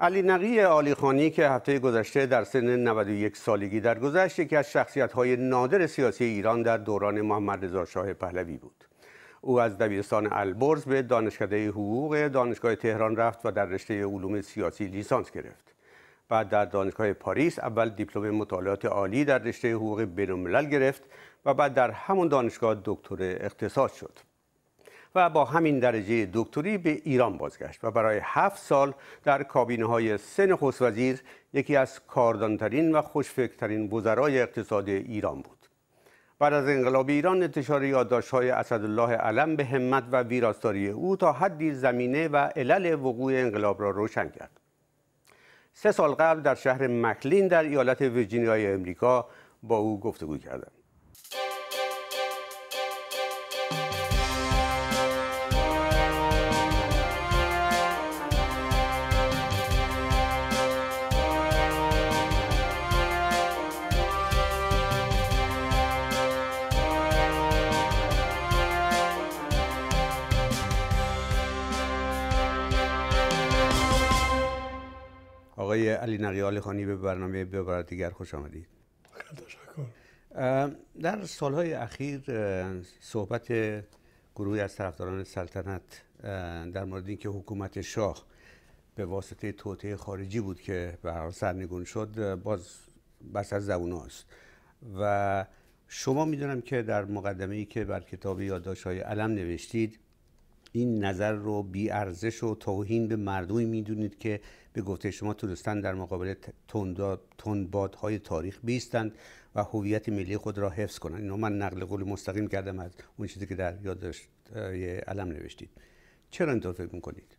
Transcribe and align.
علی 0.00 0.22
نقی 0.22 0.60
آلیخانی 0.60 1.30
که 1.30 1.48
هفته 1.48 1.78
گذشته 1.78 2.26
در 2.26 2.44
سن 2.44 2.76
91 2.76 3.36
سالگی 3.36 3.80
درگذشت 3.80 4.38
یکی 4.38 4.56
از 4.56 4.70
شخصیت‌های 4.70 5.36
نادر 5.36 5.86
سیاسی 5.86 6.24
ایران 6.24 6.62
در 6.62 6.76
دوران 6.76 7.20
محمد 7.20 7.64
رضا 7.64 7.84
شاه 7.84 8.12
پهلوی 8.12 8.56
بود. 8.56 8.84
او 9.40 9.60
از 9.60 9.78
دبیرستان 9.78 10.28
البرز 10.32 10.84
به 10.84 11.02
دانشکده 11.02 11.68
حقوق 11.68 12.28
دانشگاه 12.28 12.74
تهران 12.74 13.16
رفت 13.16 13.46
و 13.46 13.50
در 13.50 13.64
رشته 13.64 14.04
علوم 14.04 14.40
سیاسی 14.40 14.86
لیسانس 14.86 15.30
گرفت. 15.30 15.74
بعد 16.28 16.48
در 16.48 16.64
دانشگاه 16.64 17.12
پاریس 17.12 17.58
اول 17.58 17.88
دیپلم 17.88 18.30
مطالعات 18.30 18.84
عالی 18.84 19.24
در 19.24 19.38
رشته 19.38 19.74
حقوق 19.74 20.02
بین‌الملل 20.02 20.66
گرفت 20.66 21.02
و 21.44 21.54
بعد 21.54 21.74
در 21.74 21.90
همون 21.90 22.28
دانشگاه 22.28 22.80
دکتر 22.84 23.16
اقتصاد 23.20 23.92
شد. 23.92 24.27
و 25.14 25.30
با 25.30 25.44
همین 25.44 25.78
درجه 25.78 26.28
دکتری 26.32 26.78
به 26.78 26.90
ایران 26.90 27.36
بازگشت 27.38 27.84
و 27.84 27.90
برای 27.90 28.20
هفت 28.22 28.62
سال 28.62 28.92
در 29.24 29.42
کابینه 29.42 29.86
های 29.86 30.18
سه 30.18 30.46
نخست 30.46 30.82
وزیر 30.82 31.22
یکی 31.52 31.76
از 31.76 32.00
کاردانترین 32.06 32.94
و 32.94 33.02
خوشفکرترین 33.02 33.90
وزرای 33.90 34.40
اقتصاد 34.40 34.88
ایران 34.88 35.40
بود. 35.40 35.58
بعد 36.38 36.52
از 36.52 36.68
انقلاب 36.68 37.08
ایران 37.08 37.42
انتشار 37.42 37.84
یادداشت‌های 37.84 38.50
اسدالله 38.50 39.12
علم 39.12 39.56
به 39.56 39.64
همت 39.64 40.04
و 40.12 40.22
ویراستاری 40.22 40.88
او 40.88 41.16
تا 41.16 41.32
حدی 41.32 41.72
زمینه 41.72 42.28
و 42.28 42.36
علل 42.36 42.94
وقوع 42.94 43.32
انقلاب 43.32 43.82
را 43.82 43.90
روشن 43.90 44.28
کرد. 44.28 44.50
سه 45.72 45.92
سال 45.92 46.10
قبل 46.10 46.40
در 46.40 46.54
شهر 46.54 46.86
مکلین 46.86 47.48
در 47.48 47.62
ایالت 47.62 48.00
ویرجینیای 48.00 48.72
امریکا 48.72 49.28
با 49.62 49.76
او 49.76 50.00
گفتگو 50.00 50.38
کردم. 50.38 50.72
علی 75.98 76.18
نقیال 76.18 76.60
خانی 76.60 76.86
به 76.86 76.96
برنامه 76.96 77.44
به 77.44 77.82
دیگر 77.82 78.10
خوش 78.10 78.34
آمدید. 78.34 78.66
در 81.02 81.24
سالهای 81.24 81.72
اخیر 81.72 82.22
صحبت 83.00 83.52
گروهی 84.36 84.60
از 84.60 84.76
طرفداران 84.76 85.24
سلطنت 85.24 86.02
در 86.72 86.84
مورد 86.84 87.08
اینکه 87.08 87.28
حکومت 87.28 87.80
شاه 87.80 88.26
به 88.94 89.04
واسطه 89.04 89.52
توطئه 89.52 89.96
خارجی 89.96 90.40
بود 90.40 90.60
که 90.60 90.98
به 91.02 91.30
سرنگون 91.30 91.84
شد 91.84 92.34
باز 92.34 92.68
بس 93.34 93.52
از 93.52 93.66
زبون 93.66 93.92
است 93.92 94.26
و 95.00 95.46
شما 95.88 96.24
می‌دونم 96.24 96.60
که 96.60 96.82
در 96.82 97.04
مقدمه 97.04 97.56
ای 97.56 97.64
که 97.64 97.84
بر 97.84 98.00
کتاب 98.00 98.40
یادداشت 98.40 98.84
های 98.84 98.98
علم 98.98 99.30
نوشتید 99.30 99.98
این 100.72 101.04
نظر 101.04 101.32
رو 101.32 101.62
بی 101.62 101.90
ارزش 101.90 102.42
و 102.42 102.54
توهین 102.54 103.08
به 103.08 103.16
مردمی 103.16 103.64
می‌دونید 103.64 104.18
که 104.18 104.40
به 104.72 104.82
گفته 104.82 105.10
شما 105.10 105.34
تونستن 105.34 105.80
در 105.80 105.94
مقابل 105.94 106.34
تندبادهای 107.38 108.18
تاریخ 108.18 108.58
بیستند 108.64 109.14
و 109.54 109.64
هویت 109.64 110.08
ملی 110.08 110.36
خود 110.36 110.58
را 110.58 110.70
حفظ 110.70 110.98
کنند 110.98 111.22
اینو 111.22 111.36
من 111.36 111.58
نقل 111.58 111.84
قول 111.84 112.04
مستقیم 112.04 112.48
کردم 112.48 112.78
از 112.78 112.90
اون 113.16 113.28
چیزی 113.28 113.46
که 113.46 113.54
در 113.54 113.82
یادداشت 113.82 114.28
علم 115.06 115.28
نوشتید. 115.28 115.70
چرا 116.30 116.52
اینطور 116.52 116.72
فکر 116.72 116.94
می‌کنید؟ 116.94 117.36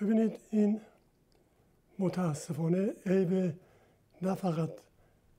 ببینید 0.00 0.32
این 0.50 0.80
متاسفانه 1.98 2.92
عیب 3.06 3.54
نه 4.22 4.34
فقط 4.34 4.70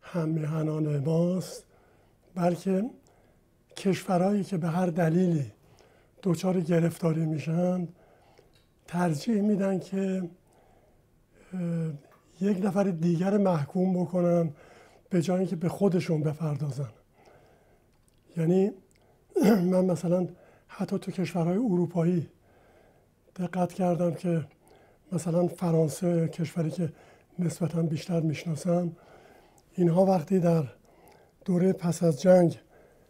همیهنان 0.02 0.97
ماست 0.97 1.66
بلکه 2.36 2.90
کشورهایی 3.78 4.44
که 4.44 4.58
به 4.58 4.68
هر 4.68 4.85
دلیلی 4.85 5.52
دچار 6.24 6.62
گرفتاری 6.62 7.25
میشن 7.25 7.88
ترجیح 8.88 9.41
میدن 9.41 9.80
که 9.80 10.30
یک 12.41 12.66
نفر 12.66 12.84
دیگر 12.84 13.38
محکوم 13.38 13.94
بکنن 13.94 14.53
به 15.09 15.22
جایی 15.22 15.47
که 15.47 15.56
به 15.56 15.69
خودشون 15.69 16.24
بپردازن. 16.24 16.90
یعنی 18.38 18.72
من 19.72 19.85
مثلا 19.85 20.28
حتی 20.68 21.00
تو 21.00 21.12
کشورهای 21.12 21.58
اروپایی 21.58 22.29
دقت 23.35 23.74
کردم 23.74 24.13
که 24.13 24.46
مثلا 25.12 25.47
فرانسه 25.47 26.28
کشوری 26.28 26.72
که 26.72 26.94
نسبتا 27.40 27.81
بیشتر 27.81 28.19
می‌شناسم 28.19 28.91
اینها 29.75 30.06
وقتی 30.06 30.40
در 30.40 30.63
دوره 31.46 31.74
پس 31.74 32.03
از 32.03 32.22
جنگ 32.22 32.59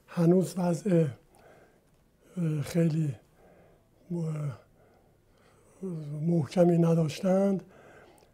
هنوز 0.07 0.53
وضع 0.57 1.05
خیلی 2.63 3.15
محکمی 6.21 6.77
نداشتند 6.77 7.63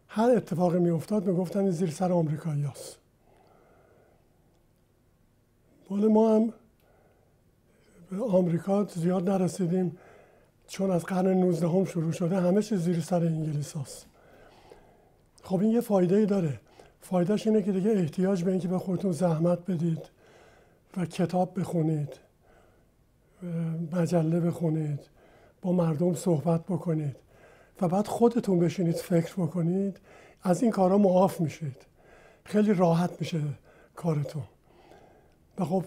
هر 0.08 0.30
اتفاقی 0.30 0.78
می 0.78 0.90
افتاد 0.90 1.26
می‌گفتن 1.26 1.70
زیر 1.70 1.90
سر 1.90 2.12
آمریکایی 2.12 2.62
هست. 2.62 2.98
مال 5.90 6.06
ما 6.06 6.36
هم 6.36 6.52
به 8.10 8.24
آمریکا 8.24 8.84
زیاد 8.84 9.30
نرسیدیم 9.30 9.98
چون 10.66 10.90
از 10.90 11.04
قرن 11.04 11.26
19 11.26 11.68
هم 11.68 11.84
شروع 11.84 12.12
شده 12.12 12.40
همه 12.40 12.62
چیز 12.62 12.80
زیر 12.80 13.00
سر 13.00 13.24
انگلیس 13.24 13.76
هست. 13.76 14.06
خب 15.42 15.60
این 15.60 15.70
یه 15.70 15.80
فایده 15.80 16.16
ای 16.16 16.26
داره 16.26 16.60
فایدهش 17.00 17.46
اینه 17.46 17.62
که 17.62 17.72
دیگه 17.72 17.90
احتیاج 17.90 18.44
به 18.44 18.50
اینکه 18.50 18.68
به 18.68 18.78
خودتون 18.78 19.12
زحمت 19.12 19.70
بدید 19.70 20.10
و 20.96 21.06
کتاب 21.06 21.60
بخونید 21.60 22.25
مجله 23.92 24.40
بخونید 24.40 25.00
با 25.62 25.72
مردم 25.72 26.14
صحبت 26.14 26.64
بکنید 26.64 27.16
و 27.80 27.88
بعد 27.88 28.06
خودتون 28.06 28.58
بشینید 28.58 28.94
فکر 28.94 29.34
بکنید 29.34 30.00
از 30.42 30.62
این 30.62 30.70
کارا 30.70 30.98
معاف 30.98 31.40
میشید. 31.40 31.86
خیلی 32.44 32.74
راحت 32.74 33.10
میشه 33.20 33.40
کارتون. 33.94 34.42
و 35.58 35.64
خب 35.64 35.84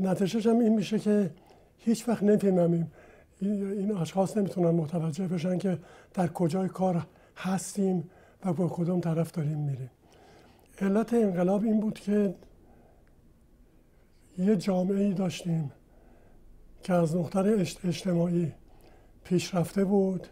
نتیجهش 0.00 0.46
هم 0.46 0.58
این 0.58 0.74
میشه 0.74 0.98
که 0.98 1.30
هیچ 1.78 2.08
وقت 2.08 2.22
نمی‌فهمیم 2.22 2.92
این 3.40 3.96
اشخاص 3.96 4.36
نمی‌تونن 4.36 4.70
متوجه 4.70 5.28
بشن 5.28 5.58
که 5.58 5.78
در 6.14 6.28
کجای 6.28 6.68
کار 6.68 7.06
هستیم 7.36 8.10
و 8.44 8.52
با 8.52 8.68
کدوم 8.68 9.00
طرف 9.00 9.32
داریم 9.32 9.58
میریم. 9.58 9.90
علت 10.80 11.14
انقلاب 11.14 11.64
این 11.64 11.80
بود 11.80 11.94
که 11.94 12.34
یه 14.38 14.56
جامعه 14.56 15.04
ای 15.04 15.14
داشتیم. 15.14 15.72
که 16.86 16.94
از 16.94 17.16
نقطه 17.16 17.66
اجتماعی 17.84 18.52
پیشرفته 19.24 19.84
بود 19.84 20.26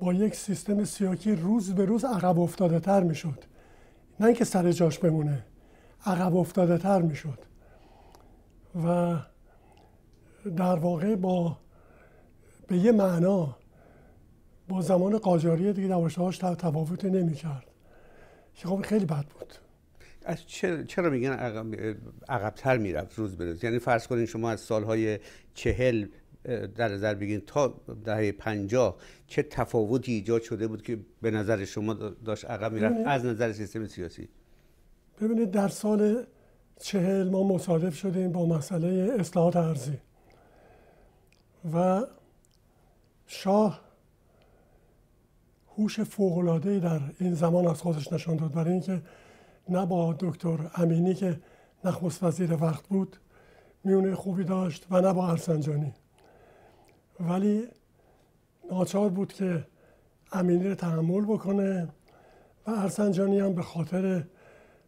با 0.00 0.12
یک 0.12 0.34
سیستم 0.34 0.84
سیاکی 0.84 1.32
روز 1.32 1.74
به 1.74 1.84
روز 1.84 2.04
عقب 2.04 2.38
افتاده 2.38 2.80
تر 2.80 3.02
می 3.02 3.14
شد 3.14 3.44
نه 4.20 4.26
اینکه 4.26 4.44
سر 4.44 4.72
جاش 4.72 4.98
بمونه 4.98 5.44
عقب 6.06 6.36
افتاده 6.36 6.78
تر 6.78 7.02
می 7.02 7.14
شد 7.14 7.38
و 8.84 9.16
در 10.56 10.76
واقع 10.76 11.16
با 11.16 11.58
به 12.68 12.76
یه 12.78 12.92
معنا 12.92 13.56
با 14.68 14.80
زمان 14.80 15.18
قاجاری 15.18 15.72
دیگه 15.72 15.88
دواشتهاش 15.88 16.38
تفاوتی 16.38 17.10
نمی 17.10 17.34
کرد 17.34 17.66
که 18.54 18.68
خب 18.68 18.82
خیلی 18.82 19.04
بد 19.04 19.24
بود. 19.26 19.54
از 20.24 20.46
چرا, 20.88 21.10
میگن 21.10 21.32
عقبتر 22.28 22.78
می‌رفت 22.78 23.18
روز 23.18 23.36
به 23.36 23.44
روز؟ 23.44 23.64
یعنی 23.64 23.78
فرض 23.78 24.06
کنید 24.06 24.24
شما 24.24 24.50
از 24.50 24.60
سالهای 24.60 25.18
چهل 25.54 26.06
در 26.76 26.88
نظر 26.88 27.14
بگیرید 27.14 27.46
تا 27.46 27.80
دهه 28.04 28.32
پنجاه 28.32 28.96
چه 29.26 29.42
تفاوتی 29.42 30.12
ایجاد 30.12 30.42
شده 30.42 30.66
بود 30.66 30.82
که 30.82 30.98
به 31.22 31.30
نظر 31.30 31.64
شما 31.64 31.94
داشت 31.94 32.44
عقب 32.44 32.72
می‌رفت 32.72 32.96
از 33.06 33.24
نظر 33.24 33.52
سیستم 33.52 33.86
سیاسی؟ 33.86 34.28
ببینید 35.20 35.50
در 35.50 35.68
سال 35.68 36.26
چهل 36.80 37.28
ما 37.28 37.42
مصادف 37.42 37.96
شدیم 37.96 38.32
با 38.32 38.46
مسئله 38.46 39.16
اصلاحات 39.18 39.56
ارزی 39.56 39.98
و 41.74 42.02
شاه 43.26 43.80
هوش 45.76 46.00
فوق‌العاده‌ای 46.00 46.80
در 46.80 47.00
این 47.20 47.34
زمان 47.34 47.66
از 47.66 47.80
خودش 47.80 48.12
نشان 48.12 48.36
داد 48.36 48.52
برای 48.52 48.72
اینکه 48.72 49.02
نه 49.68 49.86
با 49.86 50.16
دکتر 50.20 50.70
امینی 50.74 51.14
که 51.14 51.40
نخست 51.84 52.22
وزیر 52.22 52.62
وقت 52.62 52.88
بود 52.88 53.16
میونه 53.84 54.14
خوبی 54.14 54.44
داشت 54.44 54.86
و 54.90 55.00
نه 55.00 55.12
با 55.12 55.30
ارسنجانی. 55.30 55.92
ولی 57.20 57.68
ناچار 58.70 59.08
بود 59.08 59.32
که 59.32 59.66
امینی 60.32 60.68
رو 60.68 60.74
تحمل 60.74 61.24
بکنه 61.24 61.88
و 62.66 62.70
ارسنجانی 62.70 63.40
هم 63.40 63.54
به 63.54 63.62
خاطر 63.62 64.24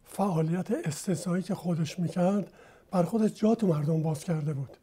فعالیت 0.03 0.71
استثنایی 0.71 1.43
که 1.43 1.55
خودش 1.55 1.99
می‌کرد 1.99 2.51
بر 2.91 3.03
خودش 3.03 3.33
جا 3.33 3.55
تو 3.55 3.67
مردم 3.67 4.03
باز 4.03 4.23
کرده 4.23 4.53
بود. 4.53 4.77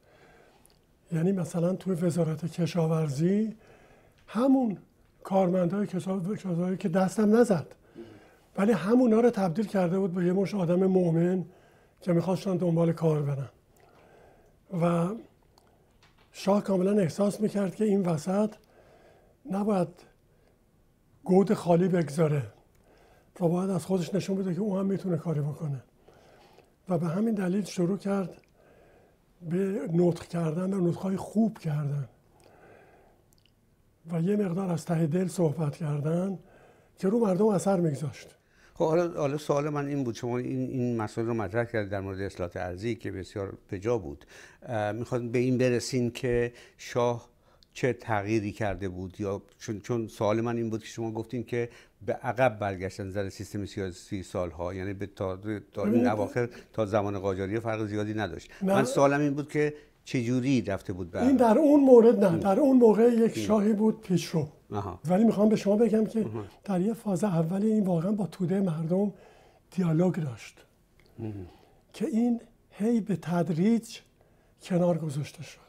یعنی 1.13 1.33
مثلا 1.33 1.75
توی 1.75 1.95
وزارت 1.95 2.47
کشاورزی 2.47 3.57
همون 4.27 4.79
کارمندهای 5.23 5.87
کسایی 5.87 6.77
که 6.77 6.89
دستم 6.89 7.37
نزد. 7.37 7.75
ولی 8.57 8.73
همونا 8.73 9.21
رو 9.21 9.31
تبدیل 9.31 9.67
کرده 9.67 9.99
بود 9.99 10.15
به 10.15 10.25
یه 10.25 10.33
مش 10.33 10.55
آدم 10.55 10.87
مؤمن 10.87 11.45
که 12.01 12.13
می‌خواستن 12.13 12.57
دنبال 12.57 12.93
کار 12.93 13.23
برن. 13.23 13.49
و 14.81 15.15
شاه 16.33 16.63
کاملا 16.63 16.99
احساس 16.99 17.41
می‌کرد 17.41 17.75
که 17.75 17.85
این 17.85 18.03
وسط 18.03 18.55
نباید 19.51 19.89
گود 21.25 21.55
خالی 21.55 21.89
بگذاره 21.89 22.43
و 23.41 23.49
باید 23.49 23.71
از 23.71 23.85
خودش 23.85 24.15
نشون 24.15 24.37
بده 24.37 24.55
که 24.55 24.61
او 24.61 24.79
هم 24.79 24.87
می‌تونه 24.87 25.17
کاری 25.17 25.41
بکنه. 25.41 25.83
و 26.89 26.99
به 26.99 27.07
همین 27.07 27.35
دلیل 27.35 27.65
شروع 27.65 27.99
کرد 27.99 28.41
به 29.43 29.89
نطق 29.93 30.27
کردن 30.27 30.75
و 30.75 30.89
نطقهای 30.89 31.17
خوب 31.17 31.59
کردن. 31.59 32.09
و 34.13 34.21
یه 34.21 34.37
مقدار 34.37 34.71
از 34.71 34.85
ته 34.85 35.07
دل 35.07 35.29
صحبت 35.29 35.77
کردن 35.77 36.39
که 36.99 37.09
رو 37.09 37.19
مردم 37.19 37.47
اثر 37.47 37.81
میگذاشت. 37.81 38.37
خب 38.75 38.85
حالا 38.85 39.09
حالا 39.09 39.39
سوال 39.39 39.69
من 39.69 39.87
این 39.87 40.05
بود 40.05 40.15
شما 40.15 40.39
این 40.39 40.71
این 40.71 40.97
مسائل 40.97 41.27
رو 41.27 41.35
مطرح 41.35 41.65
کرد 41.65 41.91
در 41.91 42.01
مورد 42.01 42.21
اصلاحات 42.21 42.57
ارزی 42.57 42.95
که 42.95 43.11
بسیار 43.11 43.59
بجا 43.71 43.99
بود. 43.99 44.27
می‌خواد 44.95 45.23
به 45.23 45.39
این 45.39 45.59
برسین 45.59 46.11
که 46.11 46.53
شاه 46.79 47.29
چه 47.73 47.93
تغییری 47.93 48.53
کرده 48.53 48.89
بود 48.89 49.21
یا 49.21 49.43
چون 49.59 49.81
چون 49.81 50.09
سوال 50.09 50.41
من 50.41 50.57
این 50.57 50.71
بود 50.71 50.81
که 50.81 50.89
شما 50.89 51.11
گفتین 51.11 51.45
که 51.45 51.69
به 52.07 52.13
عقب 52.13 52.59
برگشتن 52.59 53.07
نظر 53.07 53.29
سیستم 53.29 53.67
سیاسی 53.67 54.23
سالها 54.23 54.75
یعنی 54.75 54.93
به 54.93 55.07
تا, 55.07 55.39
تا 55.73 55.85
این 55.85 56.07
اواخر 56.07 56.49
تا 56.73 56.87
زمان 56.87 57.19
قاجاری 57.19 57.61
فرق 57.61 57.87
زیادی 57.87 58.15
نداشت. 58.15 58.51
من 58.63 58.85
سوالم 58.85 59.21
این 59.21 59.35
بود 59.35 59.51
که 59.51 59.75
چجوری 60.05 60.63
رفته 60.63 60.93
بود 60.93 61.11
به 61.11 61.23
این 61.23 61.37
در 61.37 61.59
اون 61.59 61.81
مورد 61.81 62.25
نه 62.25 62.39
در 62.39 62.61
اون 62.61 62.77
موقع 62.77 63.09
یک 63.09 63.39
شاهی 63.39 63.73
بود 63.73 64.01
پیشرو. 64.01 64.49
ولی 65.05 65.25
می‌خوام 65.25 65.49
به 65.49 65.57
شما 65.57 65.77
بگم 65.77 66.07
که 66.07 66.27
در 66.65 66.81
یه 66.81 66.95
فاز 66.95 67.25
اولی 67.25 67.73
این 67.73 67.85
واقعا 67.85 68.13
با 68.13 68.27
توده 68.27 68.61
مردم 68.61 69.13
دیالوگ 69.71 70.15
داشت. 70.15 70.65
که 71.93 72.07
این 72.07 72.41
هی 72.71 73.01
به 73.01 73.17
تدریج 73.17 73.99
کنار 74.63 74.99
گذاشته 74.99 75.43
شد. 75.43 75.61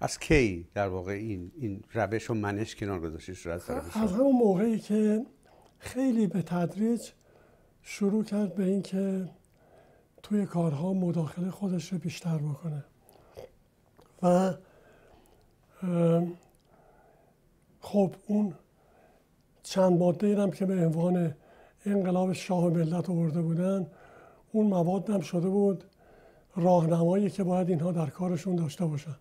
از 0.00 0.18
کی 0.18 0.66
در 0.74 0.88
واقع 0.88 1.12
این 1.12 1.52
این 1.56 1.84
روش 1.92 2.30
و 2.30 2.34
منش 2.34 2.76
کنار 2.76 3.00
گذاشته 3.00 3.34
شد 3.34 3.50
از 3.50 3.66
طرف 3.66 3.96
از 3.96 4.12
همون 4.12 4.36
موقعی 4.36 4.78
که 4.78 5.26
خیلی 5.78 6.26
به 6.26 6.42
تدریج 6.42 7.10
شروع 7.82 8.24
کرد 8.24 8.54
به 8.54 8.64
اینکه 8.64 9.28
توی 10.22 10.46
کارها 10.46 10.92
مداخله 10.92 11.50
خودش 11.50 11.92
رو 11.92 11.98
بیشتر 11.98 12.38
بکنه. 12.38 12.84
و 14.22 14.54
خب 17.80 18.14
اون 18.26 18.54
چند 19.62 19.98
ماده 19.98 20.42
هم 20.42 20.50
که 20.50 20.66
به 20.66 20.74
عنوان 20.86 21.34
انقلاب 21.86 22.32
شاه 22.32 22.68
ملت 22.68 23.10
آورده 23.10 23.42
بودن 23.42 23.86
اون 24.52 24.66
مواد 24.66 25.10
هم 25.10 25.20
شده 25.20 25.48
بود 25.48 25.84
راهنمایی 26.56 27.30
که 27.30 27.44
باید 27.44 27.68
اینها 27.68 27.92
در 27.92 28.06
کارشون 28.06 28.56
داشته 28.56 28.86
باشن. 28.86 29.16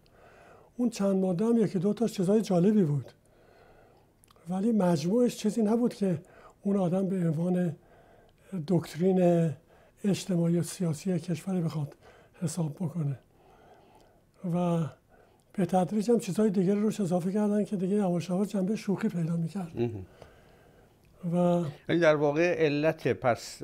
اون 0.77 0.89
چند 0.89 1.15
ماده 1.15 1.45
هم 1.45 1.57
یکی 1.57 1.79
دو 1.79 1.93
تا 1.93 2.07
چیزای 2.07 2.41
جالبی 2.41 2.83
بود. 2.83 3.11
ولی 4.49 4.71
مجموعش 4.71 5.37
چیزی 5.37 5.61
نبود 5.61 5.93
که 5.93 6.21
اون 6.61 6.77
آدم 6.77 7.07
به 7.07 7.15
عنوان 7.15 7.75
دکترین 8.67 9.51
اجتماعی 10.03 10.59
و 10.59 10.63
سیاسی 10.63 11.19
کشور 11.19 11.61
بخواد 11.61 11.95
حساب 12.41 12.75
بکنه. 12.75 13.19
و 14.53 14.85
به 15.59 15.65
تدریج 15.65 16.11
هم 16.11 16.19
چیزهای 16.19 16.49
دیگر 16.49 16.75
روش 16.75 16.99
اضافه 16.99 17.31
کردن 17.31 17.63
که 17.63 17.75
دیگه 17.75 17.95
یواش 17.95 18.29
یواش 18.29 18.47
جنبه 18.47 18.75
شوخی 18.75 19.09
پیدا 19.09 19.35
می‌کرد. 19.37 19.71
و 21.33 21.61
یعنی 21.89 22.01
در 22.01 22.15
واقع 22.15 22.65
علت 22.65 23.07
پس 23.07 23.61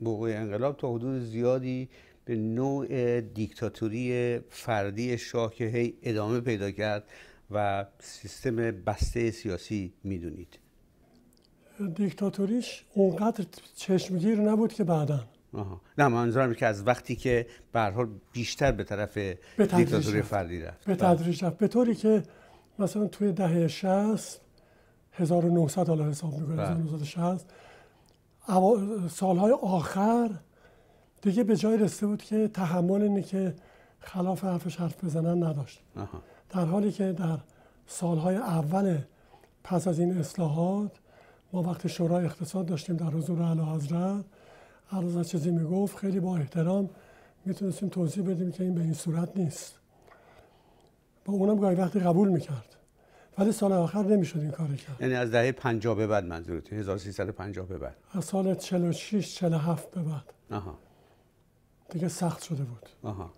موقع 0.00 0.28
انقلاب 0.36 0.76
تا 0.76 0.94
حدود 0.94 1.22
زیادی 1.22 1.88
به 2.24 2.36
نوع 2.36 3.20
دیکتاتوری 3.20 4.38
فردی 4.50 5.18
شاه 5.18 5.54
که 5.54 5.64
هی 5.64 5.94
ادامه 6.02 6.40
پیدا 6.40 6.70
کرد 6.70 7.04
و 7.50 7.86
سیستم 7.98 8.56
بسته 8.56 9.30
سیاسی 9.30 9.92
می‌دونید. 10.04 10.58
دیکتاتوریش 11.94 12.84
اونقدر 12.94 13.44
چشمگیر 13.76 14.40
نبود 14.40 14.72
که 14.72 14.84
بعدا. 14.84 15.24
آها. 15.54 15.80
نه 15.98 16.08
منظورم 16.08 16.54
که 16.54 16.66
از 16.66 16.86
وقتی 16.86 17.16
که 17.16 17.46
به 17.72 17.80
حال 17.80 18.08
بیشتر 18.32 18.72
به 18.72 18.84
طرف 18.84 19.18
دیکتاتوری 19.58 20.22
فردی 20.22 20.60
رفت. 20.60 20.84
به 20.84 20.94
بله. 20.94 21.14
تدریج 21.14 21.44
رفت. 21.44 21.58
به 21.58 21.68
طوری 21.68 21.94
که 21.94 22.22
مثلا 22.78 23.06
توی 23.06 23.32
دهه 23.32 23.68
60 23.68 24.40
1900 25.12 25.88
حالا 25.88 26.04
حساب 26.04 26.38
می‌کنه 26.38 26.62
1960 26.62 27.46
سالهای 29.08 29.52
آخر 29.52 30.30
دیگه 31.22 31.44
به 31.44 31.56
جای 31.56 31.76
رسیده 31.76 32.06
بود 32.06 32.22
که 32.22 32.48
تحمل 32.48 33.02
اینه 33.02 33.22
که 33.22 33.54
خلاف 34.00 34.44
حرفش 34.44 34.76
حرف 34.76 35.04
بزنن 35.04 35.44
نداشت. 35.44 35.82
در 36.50 36.64
حالی 36.64 36.92
که 36.92 37.12
در 37.12 37.38
سالهای 37.86 38.36
اول 38.36 38.98
پس 39.64 39.88
از 39.88 39.98
این 39.98 40.18
اصلاحات 40.18 40.90
ما 41.52 41.62
وقتی 41.62 41.88
شورای 41.88 42.24
اقتصاد 42.24 42.66
داشتیم 42.66 42.96
در 42.96 43.06
حضور 43.06 43.42
اعلی 43.42 43.60
حضرت. 43.60 44.24
هر 44.92 45.18
از 45.18 45.28
چیزی 45.28 45.50
می‌گفت 45.50 45.96
خیلی 45.96 46.20
با 46.20 46.36
احترام 46.36 46.90
می‌تونستیم 47.44 47.88
توضیح 47.88 48.24
بدیم 48.24 48.52
که 48.52 48.64
این 48.64 48.74
به 48.74 48.80
این 48.80 48.94
صورت 48.94 49.36
نیست. 49.36 49.78
با 51.24 51.32
اونم 51.32 51.56
گاهی 51.56 51.76
وقتی 51.76 52.00
قبول 52.00 52.28
می‌کرد. 52.28 52.76
ولی 53.38 53.52
سال 53.52 53.72
آخر 53.72 54.02
نمی‌شد 54.02 54.38
این 54.38 54.50
کار 54.50 54.68
کرد. 54.68 55.00
یعنی 55.00 55.14
از 55.14 55.30
دهه 55.30 55.52
50 55.52 55.94
به 55.94 56.06
بعد 56.06 56.24
منظورت؟ 56.24 56.72
1350 56.72 57.66
به 57.66 57.78
بعد. 57.78 57.96
از 58.12 58.24
سال 58.24 58.54
46 58.54 59.34
47 59.34 59.90
به 59.90 60.02
بعد. 60.02 60.32
آها. 60.50 60.78
دیگه 61.90 62.08
سخت 62.08 62.42
شده 62.42 62.62
بود. 62.64 62.88
آها. 63.02 63.32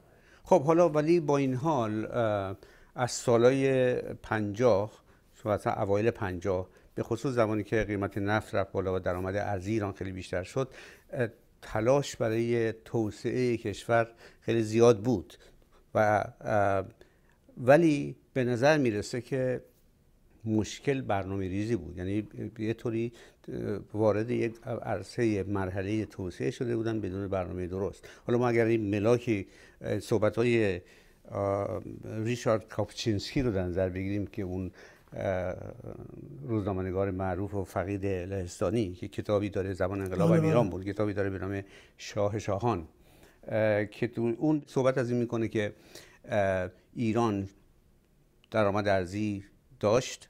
خب 0.44 0.62
حالا 0.62 0.88
ولی 0.88 1.20
با 1.20 1.36
این 1.36 1.54
حال 1.54 2.06
از 2.94 3.10
سالهای 3.10 3.94
50 4.12 4.92
مثلا 5.44 5.72
اوایل 5.72 6.10
50 6.10 6.68
به 6.94 7.02
خصوص 7.02 7.34
زمانی 7.34 7.64
که 7.64 7.84
قیمت 7.84 8.18
نفت 8.18 8.54
رفت 8.54 8.72
بالا 8.72 8.94
و 8.94 8.98
درآمد 8.98 9.36
ارزی 9.36 9.72
ایران 9.72 9.92
خیلی 9.92 10.12
بیشتر 10.12 10.42
شد 10.42 10.68
تلاش 11.64 12.16
برای 12.16 12.72
توسعه 12.72 13.56
کشور 13.56 14.08
خیلی 14.40 14.62
زیاد 14.62 15.00
بود. 15.00 15.34
و 15.94 16.24
ولی 17.56 18.16
به 18.32 18.44
نظر 18.44 18.78
می‌رسه 18.78 19.20
که 19.20 19.62
مشکل 20.44 21.00
برنامه 21.00 21.48
ریزی 21.48 21.76
بود. 21.76 21.98
یعنی 21.98 22.28
یه 22.58 22.74
طوری 22.74 23.12
وارد 23.94 24.30
یک 24.30 24.54
عرصه 24.82 25.42
مرحله 25.42 26.06
توسعه 26.06 26.50
شده 26.50 26.76
بودن 26.76 27.00
بدون 27.00 27.28
برنامه 27.28 27.66
درست. 27.66 28.08
حالا 28.26 28.38
ما 28.38 28.48
اگر 28.48 28.64
این 28.64 28.90
ملاکی 28.90 29.46
صحبت 30.00 30.36
های 30.36 30.80
ریچارد 32.04 32.68
کاپچینسکی 32.68 33.42
رو 33.42 33.50
در 33.50 33.64
نظر 33.64 33.88
بگیریم 33.88 34.26
که 34.26 34.42
اون 34.42 34.70
روزنامه‌نگار 36.42 37.10
معروف 37.10 37.54
و 37.54 37.64
فقید 37.64 38.06
لهستانی 38.06 38.94
که 38.94 39.08
کتابی 39.08 39.50
داره 39.50 39.72
زمان 39.72 40.00
انقلاب 40.00 40.30
بله، 40.30 40.46
ایران 40.46 40.62
بله. 40.62 40.70
بود 40.70 40.84
کتابی 40.84 41.12
داره 41.12 41.30
به 41.30 41.38
نام 41.38 41.62
شاه 41.98 42.38
شاهان. 42.38 42.88
که 43.90 44.10
اون 44.16 44.62
صحبت 44.66 44.98
از 44.98 45.10
این 45.10 45.20
می‌کنه 45.20 45.48
که 45.48 45.72
ایران 46.94 47.48
درآمد 48.50 48.88
ارزی 48.88 49.44
داشت 49.80 50.28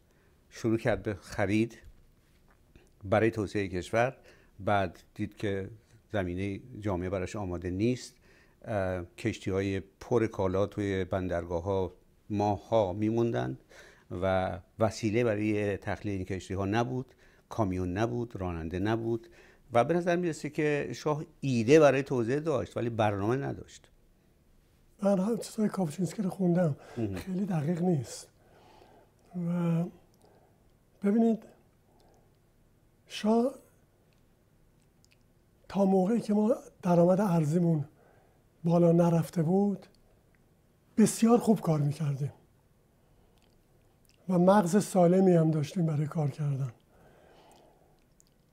شروع 0.50 0.78
کرد 0.78 1.02
به 1.02 1.14
خرید 1.14 1.78
برای 3.04 3.30
توسعه 3.30 3.68
کشور 3.68 4.16
بعد 4.60 4.98
دید 5.14 5.36
که 5.36 5.68
زمینه 6.12 6.60
جامعه 6.80 7.10
براش 7.10 7.36
آماده 7.36 7.70
نیست. 7.70 8.14
کشتی 9.18 9.50
های 9.50 9.80
پر 10.00 10.26
کالا 10.26 10.66
توی 10.66 11.04
بندرگاه 11.04 11.62
ها 11.62 11.92
ماه 12.30 12.68
ها 12.68 12.92
میموندند 12.92 13.58
و 14.10 14.58
وسیله 14.78 15.24
برای 15.24 15.76
تخلیه 15.76 16.14
این 16.14 16.24
کشتی 16.24 16.54
ها 16.54 16.64
نبود 16.64 17.14
کامیون 17.48 17.98
نبود 17.98 18.36
راننده 18.36 18.78
نبود 18.78 19.28
و 19.72 19.84
به 19.84 19.94
نظر 19.94 20.16
می‌رسه 20.16 20.50
که 20.50 20.90
شاه 20.94 21.24
ایده 21.40 21.80
برای 21.80 22.02
توضیح 22.02 22.38
داشت 22.38 22.76
ولی 22.76 22.90
برنامه 22.90 23.36
نداشت. 23.36 23.90
من 25.02 25.18
هم 25.18 25.38
چیزای 25.38 25.68
کاپچینسکی 25.68 26.22
رو 26.22 26.30
خوندم. 26.30 26.76
خیلی 27.14 27.44
دقیق 27.46 27.82
نیست. 27.82 28.28
و 29.36 29.84
ببینید 31.02 31.42
شاه 33.06 33.54
تا 35.68 35.84
موقعی 35.84 36.20
که 36.20 36.34
ما 36.34 36.54
درآمد 36.82 37.20
ارزیمون 37.20 37.84
بالا 38.64 38.92
نرفته 38.92 39.42
بود 39.42 39.86
بسیار 40.98 41.38
خوب 41.38 41.60
کار 41.60 41.80
می‌کردیم. 41.80 42.32
و 44.28 44.38
مغز 44.38 44.84
سالمی 44.84 45.32
هم 45.32 45.50
داشتیم 45.50 45.86
برای 45.86 46.06
کار 46.06 46.30
کردن. 46.30 46.72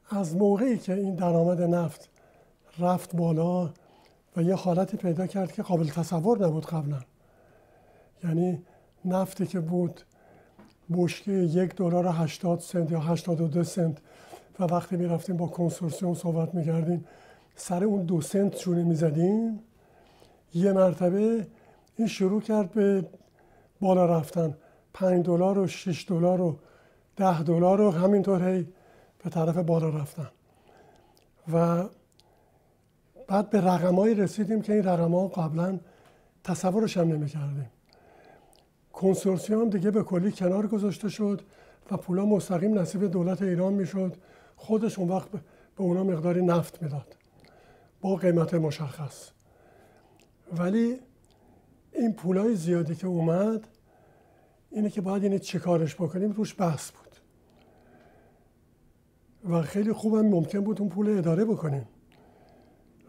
از 0.10 0.36
موقعی 0.36 0.78
که 0.78 0.94
این 0.94 1.16
درآمد 1.16 1.62
نفت 1.62 2.10
رفت 2.80 3.16
بالا 3.16 3.70
و 4.38 4.42
یه 4.42 4.56
حالتی 4.56 4.98
پیدا 4.98 5.28
کرد 5.28 5.52
که 5.52 5.64
قابل 5.64 5.88
تصور 5.88 6.48
نبود 6.48 6.66
قبلا. 6.66 7.00
یعنی 8.24 8.64
نفتی 9.06 9.48
که 9.48 9.60
بود 9.60 10.02
بشکه 10.94 11.32
یک 11.32 11.76
دلار 11.76 12.08
80 12.08 12.60
سنت 12.60 12.92
یا 12.92 13.00
82 13.00 13.64
سنت 13.64 13.98
و 14.60 14.64
وقتی 14.64 14.98
می‌رفتیم 14.98 15.38
با 15.38 15.48
کنسورسیوم 15.48 16.14
صحبت 16.14 16.56
می‌کردیم 16.56 17.06
سر 17.56 17.84
اون 17.84 18.04
دو 18.04 18.22
سنت 18.22 18.56
چونه 18.56 18.84
می‌زدیم 18.84 19.60
یه 20.54 20.74
مرتبه 20.74 21.48
این 21.96 22.08
شروع 22.08 22.42
کرد 22.42 22.72
به 22.72 23.06
بالا 23.82 24.06
رفتن. 24.06 24.58
پنج 24.94 25.26
دلار 25.26 25.58
و 25.58 25.68
6 25.68 26.06
دلار 26.08 26.42
و 26.42 26.60
ده 27.16 27.44
دلار 27.44 27.82
و 27.82 27.92
همینطور 27.92 28.50
هی 28.50 28.68
به 29.24 29.30
طرف 29.30 29.58
بالا 29.58 29.90
رفتن. 29.90 30.30
و 31.54 31.84
بعد 33.28 33.50
به 33.50 33.62
رقمایی 33.62 34.16
رسیدیم 34.16 34.62
که 34.62 34.74
این 34.74 34.84
رقم 34.84 35.12
ها 35.16 35.28
قبلا 35.28 35.80
تصورش 36.44 36.98
هم 36.98 37.08
نمی 37.08 37.28
کردیم 37.28 37.70
کنسورسیوم 38.94 39.70
دیگه 39.70 39.92
به 39.92 40.04
کلی 40.04 40.32
کنار 40.32 40.68
گذاشته 40.68 41.10
شد 41.10 41.42
و 41.92 41.98
پولا 41.98 42.26
مستقیم 42.26 42.80
نصیب 42.80 43.06
دولت 43.12 43.42
ایران 43.42 43.74
می‌شد. 43.74 44.16
خودش 44.56 45.00
اون 45.00 45.10
وقت 45.10 45.32
به 45.32 45.40
اونا 45.78 46.04
مقداری 46.04 46.46
نفت 46.46 46.84
می‌داد. 46.84 47.16
با 48.02 48.16
قیمت 48.16 48.54
مشخص. 48.54 49.30
ولی 50.58 51.00
این 51.94 52.14
پولای 52.14 52.56
زیادی 52.56 52.96
که 52.96 53.08
اومد 53.08 53.68
اینه 54.72 54.90
که 54.90 55.02
باید 55.02 55.24
اینه 55.24 55.40
چه 55.40 55.60
کارش 55.60 55.96
بکنیم؟ 55.96 56.32
روش 56.32 56.56
بحث 56.60 56.92
بود. 56.92 57.16
و 59.52 59.62
خیلی 59.62 59.94
خوبم 59.94 60.26
ممکن 60.26 60.60
بود 60.60 60.80
اون 60.80 60.90
پول 60.90 61.18
اداره 61.18 61.46
بکنیم. 61.46 61.88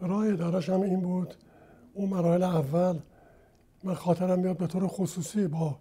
راه 0.01 0.27
ادارش 0.27 0.69
هم 0.69 0.81
این 0.81 1.01
بود. 1.01 1.35
اون 1.93 2.09
مراحل 2.09 2.43
اول 2.43 2.99
من 3.83 3.93
خاطرم 3.93 4.39
میاد 4.39 4.57
به 4.57 4.67
طور 4.67 4.87
خصوصی 4.87 5.47
با 5.47 5.77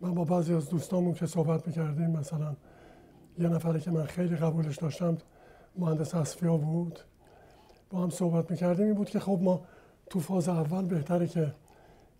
من 0.00 0.14
با 0.14 0.24
بعضی 0.24 0.54
از 0.54 0.68
دوستامون 0.68 1.14
که 1.14 1.26
صحبت 1.26 1.66
می‌کردیم 1.66 2.10
مثلا 2.10 2.56
یه 3.38 3.48
نفره 3.48 3.80
که 3.80 3.90
من 3.90 4.04
خیلی 4.04 4.36
قبولش 4.36 4.76
داشتم 4.76 5.18
مهندس 5.78 6.14
اصفیا 6.14 6.56
بود. 6.56 6.98
با 7.90 8.02
هم 8.02 8.10
صحبت 8.10 8.50
می‌کردیم 8.50 8.86
این 8.86 8.94
بود 8.94 9.10
که 9.10 9.20
خب 9.20 9.38
ما 9.42 9.64
تو 10.10 10.20
فاز 10.20 10.48
اول 10.48 10.84
بهتره 10.84 11.26
که 11.26 11.54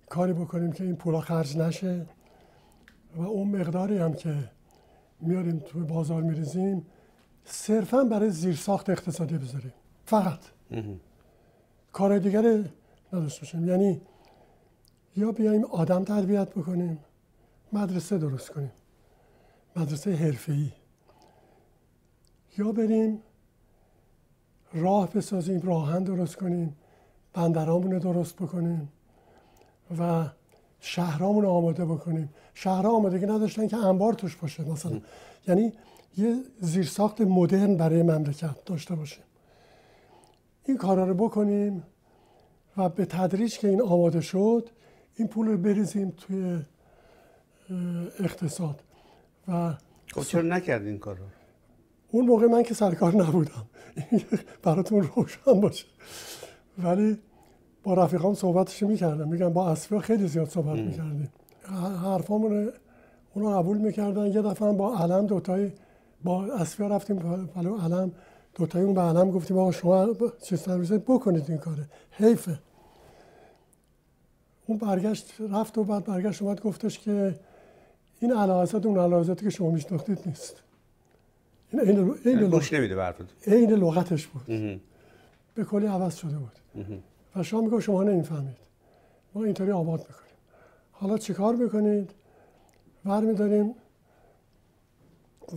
کاری 0.09 0.33
بکنیم 0.33 0.73
که 0.73 0.85
این 0.85 0.97
پولا 0.97 1.21
خرج 1.21 1.59
نشه. 1.59 2.07
و 3.17 3.23
اون 3.23 3.49
مقداری 3.49 3.99
هم 3.99 4.13
که 4.15 4.51
میاریم 5.21 5.59
توی 5.59 5.83
بازار 5.83 6.23
میریزیم 6.23 6.87
صرفا 7.45 8.05
برای 8.05 8.31
زیرساخت 8.31 8.91
اقتصادی 8.91 9.39
بذاریم. 9.39 9.73
فقط. 10.05 10.41
کار 11.93 12.19
دیگر 12.19 12.65
نداشته 13.13 13.41
باشیم. 13.41 13.69
یعنی 13.69 14.01
یا 15.17 15.33
بیایم 15.33 15.65
آدم 15.65 16.05
تربیت 16.05 16.51
بکنیم 16.51 16.99
مدرسه 17.73 18.19
درست 18.19 18.51
کنیم 18.51 18.73
مدرسه 19.77 20.15
حرفه‌ای. 20.15 20.73
یا 22.59 22.73
بریم 22.73 23.23
راه 24.73 25.11
بسازیم 25.13 25.61
راهن 25.61 26.05
درست 26.05 26.37
کنیم 26.37 26.77
بندرامون 27.33 27.99
درست 27.99 28.37
بکنیم 28.37 28.93
و 29.99 30.29
شهرامون 30.85 31.45
آماده 31.45 31.85
بکنیم. 31.85 32.31
شهرها 32.55 32.97
آمادگی 32.97 33.27
نداشتن 33.27 33.69
که 33.69 33.77
انبار 33.77 34.13
توش 34.13 34.37
باشه. 34.37 34.71
مثلا 34.71 35.01
یعنی 35.49 35.73
یه 36.17 36.37
زیرساخت 36.61 37.21
مدرن 37.21 37.77
برای 37.77 38.03
مملکت 38.03 38.65
داشته 38.65 38.95
باشیم. 38.95 39.25
این 40.65 40.77
کارا 40.77 41.05
رو 41.05 41.15
بکنیم 41.15 41.83
و 42.77 42.89
به 42.89 43.05
تدریج 43.05 43.59
که 43.59 43.69
این 43.69 43.83
آماده 43.83 44.21
شد 44.21 44.71
این 45.15 45.29
پول 45.29 45.47
رو 45.47 45.59
بریزیم 45.59 46.11
توی 46.11 46.59
اقتصاد. 48.21 48.83
و 49.49 49.75
خب 50.15 50.23
چرا 50.23 50.43
نکردین 50.43 50.89
این 50.89 50.99
کار 50.99 51.17
رو؟ 51.17 51.25
اون 52.11 52.27
موقع 52.27 52.47
من 52.47 52.63
که 52.63 52.75
سرکار 52.75 53.17
نبودم. 53.17 53.67
براتون 54.63 55.03
روشن 55.03 55.61
باشه. 55.61 55.87
ولی 56.79 57.19
با 57.83 57.95
رفیقام 57.95 58.35
صحبتش 58.35 58.83
می‌کردم. 58.83 59.29
میگم 59.29 59.53
با 59.53 59.71
اصفیا 59.71 59.99
خیلی 59.99 60.29
زیاد 60.29 60.49
صحبت 60.49 60.79
می‌کردیم. 60.79 61.33
حرفامون 62.05 62.73
اونو 63.35 63.51
قبول 63.59 63.79
می‌کردن. 63.79 64.27
یه 64.27 64.43
دفعه 64.43 64.73
با 64.73 64.99
علم 64.99 65.27
دوتایی 65.27 65.73
با 66.25 66.45
اصفیا 66.45 66.87
رفتیم 66.87 67.17
پلو 67.47 67.77
علم. 67.77 68.13
دوتایی 68.55 68.85
اون 68.85 68.95
به 68.95 69.01
علم 69.01 69.31
گفتیم 69.31 69.59
آقا 69.59 69.73
شما 69.73 70.09
چه 70.43 70.57
سرویسه 70.57 70.99
بکنید 70.99 71.45
این 71.49 71.59
کاره 71.59 71.89
حیفه. 72.11 72.59
اون 74.67 74.79
برگشت 74.79 75.33
رفت 75.51 75.79
و 75.79 75.85
بعد 75.85 76.05
برگشت 76.05 76.43
اومد 76.43 76.61
گفتش 76.61 76.99
که 76.99 77.35
این 78.21 78.33
علاوزات 78.33 78.87
اون 78.87 78.99
علاوزاتی 78.99 79.45
که 79.45 79.51
شما 79.51 79.71
میشناختید 79.71 80.19
نیست. 80.27 80.63
این 81.73 81.81
این 81.81 82.15
این 82.25 82.39
این 83.47 83.71
لغتش 83.71 84.27
بود. 84.27 84.43
به 85.55 85.65
کلی 85.65 85.87
عوض 85.87 86.17
شده 86.17 86.37
بود. 86.39 86.53
و 87.37 87.43
شما 87.43 87.61
میگه 87.61 87.81
شما 87.81 88.03
نمی‌فهمید. 88.03 88.57
ما 89.35 89.45
اینطوری 89.45 89.71
آباد 89.71 90.01
می‌کنیم. 90.01 90.37
حالا 90.93 91.19
چیکار 91.19 91.55
می‌کنید؟ 91.55 92.11
برمیداریم 93.05 93.75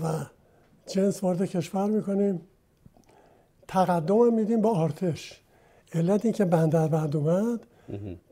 و 0.02 0.26
جنس 0.88 1.24
وارد 1.24 1.46
کشور 1.46 1.90
می‌کنیم. 1.90 2.42
تقدم 3.68 4.34
میدیم 4.34 4.62
با 4.62 4.70
آرتش. 4.70 5.42
علت 5.94 6.26
این 6.26 6.34
که 6.34 6.46
بندر 6.46 6.88
بعد 6.88 7.16
اومد 7.16 7.60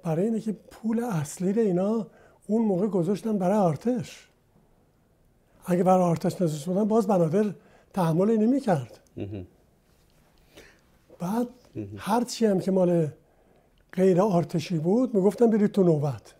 برای 0.03 0.25
اینه 0.25 0.39
که 0.39 0.51
پول 0.51 1.03
اصلی 1.03 1.59
اینا 1.59 2.07
اون 2.47 2.65
موقع 2.65 2.87
گذاشتن 2.87 3.37
برای 3.37 3.57
آرتش. 3.57 4.27
اگه 5.65 5.83
برای 5.83 6.03
آرتش 6.03 6.41
نذاشته 6.41 6.71
بودن 6.71 6.83
باز 6.83 7.07
بنادر 7.07 7.55
تحمل 7.93 8.29
اینو 8.29 8.47
می‌کرد. 8.47 8.99
بعد 11.19 11.47
هر 11.97 12.23
چی 12.23 12.45
هم 12.45 12.59
که 12.59 12.71
مال 12.71 13.07
غیر 13.93 14.21
آرتشی 14.21 14.77
بود 14.77 15.15
می‌گفتن 15.15 15.49
برید 15.49 15.71
تو 15.71 15.83
نوبت. 15.83 16.33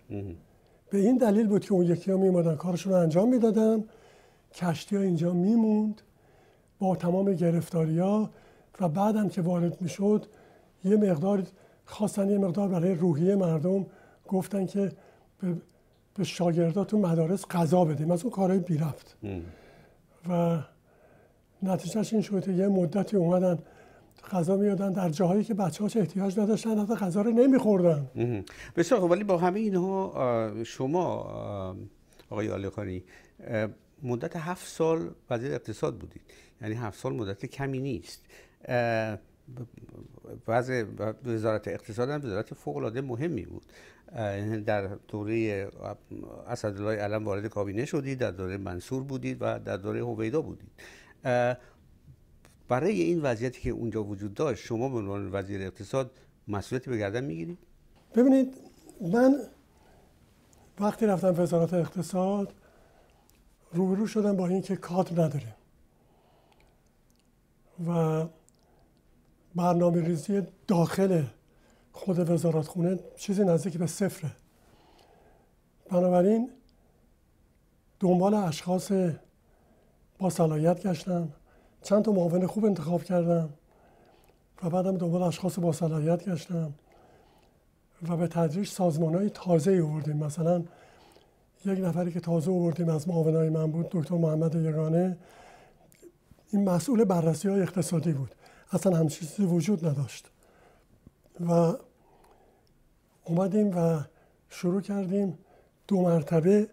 به 0.90 0.98
این 0.98 1.18
دلیل 1.18 1.48
بود 1.48 1.66
که 1.66 1.74
اون 1.74 1.86
یکی 1.86 2.12
ها 2.12 2.18
میمادن 2.18 2.56
کارشون 2.56 2.94
رو 2.94 3.00
انجام 3.00 3.30
می‌دادن. 3.30 3.84
کشتی 4.54 4.96
ها 4.96 5.02
اینجا 5.02 5.34
میموند 5.34 6.02
با 6.80 6.96
تمام 6.96 7.34
گرفتاری 7.34 8.00
ها 8.00 8.30
و 8.80 8.90
بعدم 8.90 9.30
که 9.30 9.42
وارد 9.42 9.82
می‌شد 9.82 10.26
یه 10.84 10.98
مقدار 10.98 11.44
خواستن 11.86 12.30
یه 12.30 12.38
مقدار 12.38 12.68
برای 12.68 12.96
روحیه 12.96 13.36
مردم 13.36 13.86
گفتن 14.28 14.66
که 14.66 14.92
به, 15.40 15.56
به 16.16 16.24
شاگرداتون 16.24 17.02
مدارس 17.02 17.46
غذا 17.48 17.86
بدیم. 17.86 18.12
از 18.12 18.22
اون 18.24 18.32
کارهای 18.32 18.60
بی 18.60 18.78
رفت 18.78 19.18
و 20.30 20.58
نتیجهش 21.64 22.14
این 22.14 22.22
شد 22.22 22.48
یه 22.48 22.68
مدتی 22.68 23.18
اومدن 23.18 23.60
غذا 24.34 24.56
میادن 24.56 24.92
در 24.92 25.10
جاهایی 25.10 25.44
که 25.44 25.54
بچه 25.54 25.84
هاش 25.84 25.98
احتیاج 25.98 26.40
نداشتن 26.40 26.80
حتی 26.80 26.96
غذا 26.96 27.22
رو 27.22 27.32
نمیخوردن. 27.32 28.08
بسیار 28.75 29.02
خب 29.02 29.12
ولی 29.12 29.24
با 29.24 29.38
همه 29.38 29.60
اینها 29.60 30.52
شما 30.66 31.18
آقای 32.30 32.50
آلیخانی 32.50 33.04
مدت 34.04 34.36
هفت 34.36 34.68
سال 34.68 35.10
وزیر 35.30 35.54
اقتصاد 35.54 35.98
بودید. 35.98 36.22
یعنی 36.62 36.75
هفت 36.75 37.00
سال 37.00 37.13
مدت 37.13 37.46
کمی 37.46 37.80
نیست. 37.80 38.22
وضع 40.48 40.84
وزارت 41.25 41.68
اقتصاد 41.68 42.10
هم 42.10 42.20
وزارت 42.20 42.54
فوق 42.54 42.78
العاده 42.78 43.02
مهمی 43.02 43.46
بود. 43.46 43.63
یعنی 44.16 44.62
در 44.62 44.88
دوره 45.08 45.68
اسدالله 46.48 46.96
علم 46.96 47.25
وارد 47.25 47.48
کابینه 47.48 47.86
شدید 47.86 48.20
در 48.20 48.32
دوره 48.32 48.58
منصور 48.58 49.04
بودید 49.04 49.38
و 49.42 49.60
در 49.60 49.78
دوره 49.78 50.02
هویدا 50.02 50.42
بودید. 50.42 50.72
برای 52.67 53.01
این 53.01 53.22
وضعیتی 53.22 53.62
که 53.62 53.70
اونجا 53.70 54.03
وجود 54.03 54.34
داشت 54.34 54.63
شما 54.65 54.89
به 54.89 54.98
عنوان 54.98 55.29
وزیر 55.32 55.62
اقتصاد 55.62 56.12
مسئولیتی 56.48 56.89
به 56.89 56.98
گردن 56.98 57.24
می‌گیرید؟ 57.24 57.58
ببینید 58.15 58.58
من 59.01 59.36
وقتی 60.79 61.05
رفتم 61.05 61.41
وزارت 61.41 61.74
اقتصاد 61.74 62.53
روبرو 63.72 64.08
شدم 64.08 64.38
با 64.38 64.48
اینکه 64.48 64.75
کادر 64.75 65.24
نداریم 65.24 65.55
و 67.88 68.25
برنامه 69.55 70.01
ریزی 70.01 70.41
داخل 70.67 71.24
خود 71.91 72.29
وزارت 72.29 72.67
خونه 72.67 73.00
چیزی 73.17 73.43
نزدیک 73.43 73.77
به 73.77 73.88
صفره. 73.88 74.32
بنابراین 75.89 76.50
دنبال 78.00 78.34
اشخاص 78.34 78.91
با 80.20 80.29
صلاحیت 80.29 80.88
گشتم. 80.88 81.29
چند 81.84 82.04
تا 82.06 82.12
معاون 82.12 82.48
خوب 82.48 82.66
انتخاب 82.66 83.04
کردم 83.04 83.50
و 84.63 84.70
بعدم 84.70 84.98
دنبال 84.98 85.24
اشخاص 85.24 85.60
با 85.60 85.72
صلاحیت 85.72 86.30
گشتم 86.30 86.74
و 88.10 88.18
به 88.18 88.28
تدریج 88.28 88.68
سازمان 88.68 89.16
های 89.16 89.30
تازه 89.30 89.82
آوردیم. 89.84 90.18
مثلا 90.18 90.63
یک 91.66 91.80
نفری 91.80 92.12
که 92.12 92.20
تازه 92.20 92.52
آوردیم 92.52 92.90
از 92.90 93.08
معاون 93.08 93.36
های 93.36 93.50
من 93.50 93.72
بود 93.72 93.88
دکتر 93.92 94.16
محمد 94.16 94.56
یگانه. 94.56 95.18
این 96.50 96.70
مسئول 96.70 97.04
بررسی 97.04 97.50
های 97.50 97.62
اقتصادی 97.62 98.13
بود. 98.13 98.36
اصلا 98.72 98.98
هم 98.98 99.08
چیزی 99.08 99.46
وجود 99.46 99.86
نداشت. 99.86 100.32
و 101.48 101.74
اومدیم 103.24 103.78
و 103.78 104.00
شروع 104.50 104.82
کردیم 104.82 105.38
دو 105.88 106.02
مرتبه 106.02 106.68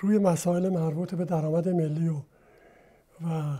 روی 0.00 0.18
مسائل 0.18 0.68
مربوط 0.68 1.14
به 1.14 1.24
درآمد 1.24 1.68
ملی 1.68 2.08
و, 2.08 2.16
و 3.26 3.56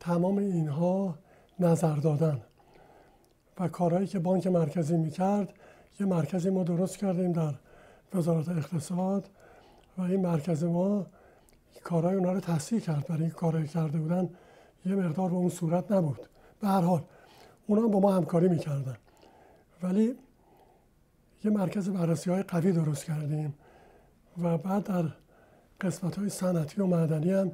تمام 0.00 0.38
اینها 0.38 1.18
نظر 1.58 1.96
دادن. 1.96 2.40
و 3.60 3.68
کارهایی 3.68 4.06
که 4.06 4.18
بانک 4.18 4.46
مرکزی 4.46 4.96
می‌کرد 4.96 5.52
یه 6.00 6.06
مرکزی 6.06 6.50
ما 6.50 6.62
درست 6.62 6.96
کردیم 6.96 7.32
در 7.32 7.54
وزارت 8.14 8.48
اقتصاد 8.48 9.30
و 9.98 10.02
این 10.02 10.20
مرکز 10.20 10.64
ما 10.64 11.06
کارهای 11.84 12.14
اونا 12.14 12.32
رو 12.32 12.40
تصحیح 12.40 12.80
کرد. 12.80 13.06
برای 13.06 13.22
این 13.22 13.30
کارهایی 13.30 13.68
کرده 13.68 13.98
بودن 13.98 14.30
یه 14.86 14.94
مقدار 14.94 15.28
به 15.28 15.36
اون 15.36 15.48
صورت 15.48 15.92
نبود. 15.92 16.28
به 16.60 16.68
هر 16.68 16.80
حال 16.80 17.02
اونا 17.66 17.88
با 17.88 18.00
ما 18.00 18.12
همکاری 18.12 18.48
می‌کردن. 18.48 18.96
ولی 19.82 20.14
یه 21.44 21.50
مرکز 21.50 21.90
بررسی 21.90 22.30
های 22.30 22.42
قوی 22.42 22.72
درست 22.72 23.04
کردیم 23.04 23.54
و 24.42 24.58
بعد 24.58 24.84
در 24.84 25.04
قسمت 25.80 26.18
های 26.18 26.28
صنعتی 26.28 26.80
و 26.82 26.86
معدنی 26.86 27.32
هم 27.32 27.52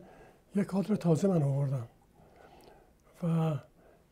یه 0.56 0.64
کادر 0.64 0.94
تازه 0.96 1.28
من 1.28 1.42
آوردم. 1.42 1.88
و 3.22 3.54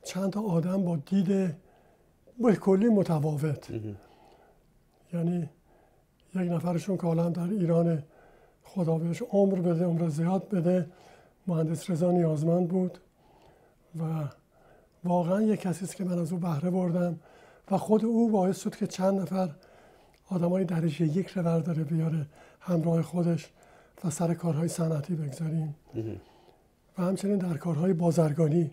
چند 0.04 0.32
تا 0.32 0.42
آدم 0.42 0.84
با 0.84 0.96
دید 0.96 1.54
به 2.42 2.56
کلی 2.61 2.88
متفاوت. 2.88 3.70
یعنی 5.12 5.49
یک 6.34 6.50
نفرشون 6.52 6.96
که 6.96 7.02
حالا 7.02 7.28
در 7.28 7.42
ایران 7.42 8.02
خدا 8.64 8.99
بهش 8.99 9.23
عمر 9.30 9.61
بده 9.61 9.84
عمر 9.84 10.08
زیاد 10.08 10.49
بده 10.49 10.87
مهندس 11.46 11.90
رضا 11.90 12.11
نیازمند 12.11 12.68
بود 12.68 12.99
و 14.00 14.25
واقعا 15.04 15.42
یک 15.42 15.61
کسی 15.61 15.84
است 15.84 15.96
که 15.96 16.04
من 16.04 16.18
از 16.18 16.32
او 16.32 16.38
بهره 16.38 16.70
بردم 16.70 17.20
و 17.70 17.78
خود 17.78 18.04
او 18.04 18.30
باعث 18.30 18.61
شد 18.61 18.76
که 18.76 18.87
چند 18.87 19.20
نفر 19.20 19.50
آدمای 20.30 20.64
درجه 20.64 21.06
یک 21.06 21.26
رو 21.26 21.42
برداره 21.42 21.84
بیاره 21.84 22.26
همراه 22.61 23.02
خودش 23.02 23.50
و 24.04 24.11
سر 24.11 24.34
کارهای 24.34 24.68
صنعتی 24.68 25.14
بگذاریم. 25.14 25.75
و 26.99 27.02
همچنین 27.02 27.38
در 27.38 27.56
کارهای 27.56 27.92
بازرگانی 27.92 28.70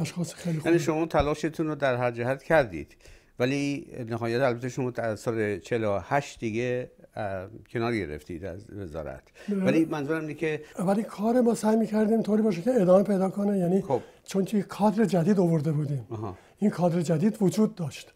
اشخاص 0.00 0.34
خیلی 0.34 0.58
خوب 0.58 0.66
یعنی 0.66 0.78
شما 0.78 1.06
تلاشتون 1.06 1.66
رو 1.66 1.74
در 1.74 1.96
هر 1.96 2.10
جهت 2.10 2.42
کردید. 2.42 2.96
ولی 3.38 3.86
نهایت 4.08 4.40
البته 4.40 4.68
شما 4.68 4.90
در 4.90 5.16
سال 5.16 5.58
48 5.58 6.40
دیگه 6.40 6.90
کنار 7.70 7.96
گرفتید 7.96 8.44
از 8.44 8.70
وزارت. 8.70 9.22
ولی 9.48 9.84
منظورم 9.84 10.20
اینه 10.20 10.34
که 10.34 10.62
ولی 10.78 11.02
کار 11.02 11.40
ما 11.40 11.54
سعی 11.54 11.76
می‌کردیم 11.76 12.22
طوری 12.22 12.42
باشه 12.42 12.62
که 12.62 12.70
ادامه 12.74 13.04
پیدا 13.04 13.30
کنه. 13.30 13.58
یعنی 13.58 13.82
خب. 13.82 14.00
چون 14.24 14.44
که 14.44 14.62
کادر 14.62 15.04
جدید 15.04 15.40
آورده 15.40 15.72
بودیم. 15.72 16.06
این 16.58 16.70
کادر 16.70 17.00
جدید 17.00 17.36
وجود 17.40 17.74
داشت. 17.74 18.12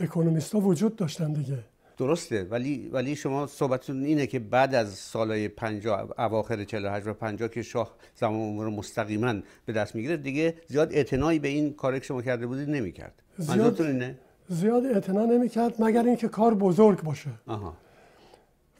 اکونومیستا 0.00 0.60
وجود 0.60 0.96
داشتن 0.96 1.32
دیگه. 1.32 1.58
درسته 1.98 2.44
ولی 2.50 2.88
ولی 2.92 3.16
شما 3.16 3.46
صحبتتون 3.46 4.04
اینه 4.04 4.26
که 4.26 4.38
بعد 4.38 4.74
از 4.74 4.94
سالهای 4.94 5.48
50 5.48 6.14
اواخر 6.18 6.64
48 6.64 7.06
و 7.06 7.12
50 7.12 7.48
که 7.48 7.62
شاه 7.62 7.94
زمان 8.14 8.40
امور 8.40 8.68
مستقیما 8.68 9.34
به 9.66 9.72
دست 9.72 9.94
می‌گیره 9.94 10.16
دیگه 10.16 10.54
زیاد 10.66 10.92
اعتنایی 10.92 11.38
به 11.38 11.48
این 11.48 11.72
کاری 11.72 12.00
که 12.00 12.06
شما 12.06 12.22
کرده 12.22 12.46
بودید 12.46 12.70
نمی‌کرد. 12.70 13.22
منظورتون 13.38 13.86
اینه؟ 13.86 14.18
زیاد 14.48 14.86
اعتنا 14.86 15.24
نمی‌کرد 15.24 15.82
مگر 15.82 16.02
اینکه 16.02 16.28
کار 16.28 16.54
بزرگ 16.54 17.02
باشه. 17.02 17.30
آها. 17.46 17.76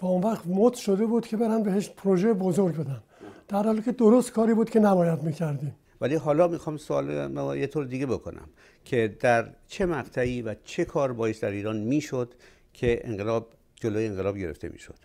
و 0.02 0.06
اون 0.06 0.22
وقت 0.22 0.46
مد 0.46 0.74
شده 0.74 1.06
بود 1.06 1.26
که 1.26 1.36
برن 1.36 1.62
بهش 1.62 1.90
پروژه 1.90 2.32
بزرگ 2.32 2.76
بدن. 2.76 3.02
در 3.48 3.62
حالی 3.62 3.82
که 3.82 3.92
درست 3.92 4.32
کاری 4.32 4.54
بود 4.54 4.70
که 4.70 4.80
نباید 4.80 5.22
می‌کردیم. 5.22 5.74
ولی 6.00 6.14
حالا 6.14 6.48
می‌خوام 6.48 6.76
سوال 6.76 7.56
یه 7.56 7.66
طور 7.66 7.84
دیگه 7.84 8.06
بکنم 8.06 8.48
که 8.84 9.16
در 9.20 9.48
چه 9.68 9.86
مقطعی 9.86 10.42
و 10.42 10.54
چه 10.64 10.84
کار 10.84 11.12
باعث 11.12 11.40
در 11.40 11.50
ایران 11.50 11.76
می‌شد 11.76 12.34
که 12.78 13.00
انقلاب 13.04 13.48
جلوی 13.74 14.06
انقلاب 14.06 14.38
گرفته 14.38 14.68
می‌شد. 14.68 14.98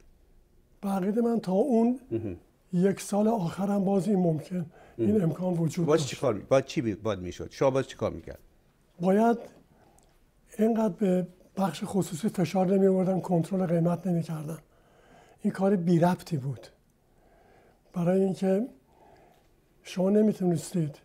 بقید 0.84 1.20
من 1.20 1.40
تا 1.40 1.52
اون 1.52 2.00
یک 2.74 3.02
سال 3.02 3.28
آخرم 3.28 3.86
باز 3.86 4.08
این 4.08 4.20
ممکن 4.20 4.66
این 4.98 5.24
امکان 5.24 5.54
وجود 5.54 5.86
باز 5.86 6.08
چی 6.08 6.16
کار 6.16 6.34
باید 6.34 6.66
چی 6.66 6.96
باید 6.96 7.20
می‌شد؟ 7.20 7.48
شما 7.52 7.72
باز 7.72 7.88
چی 7.88 7.96
کار 7.96 8.12
می‌کرد؟ 8.12 8.40
باید 9.00 9.38
اینقدر 10.60 10.94
به 10.94 11.28
بخش 11.58 11.84
خصوصی 11.86 12.30
فشار 12.30 12.68
نمی 12.68 12.88
آوردن 12.88 13.20
کنترل 13.20 13.66
قیمت 13.66 14.08
نمی 14.08 14.24
کردن. 14.24 14.58
این 15.42 15.54
کار 15.54 15.76
بی 15.76 16.00
ربطی 16.00 16.38
بود. 16.38 16.68
برای 17.94 18.24
اینکه 18.24 18.68
شما 19.84 20.10
نمی‌تونستید 20.10 20.96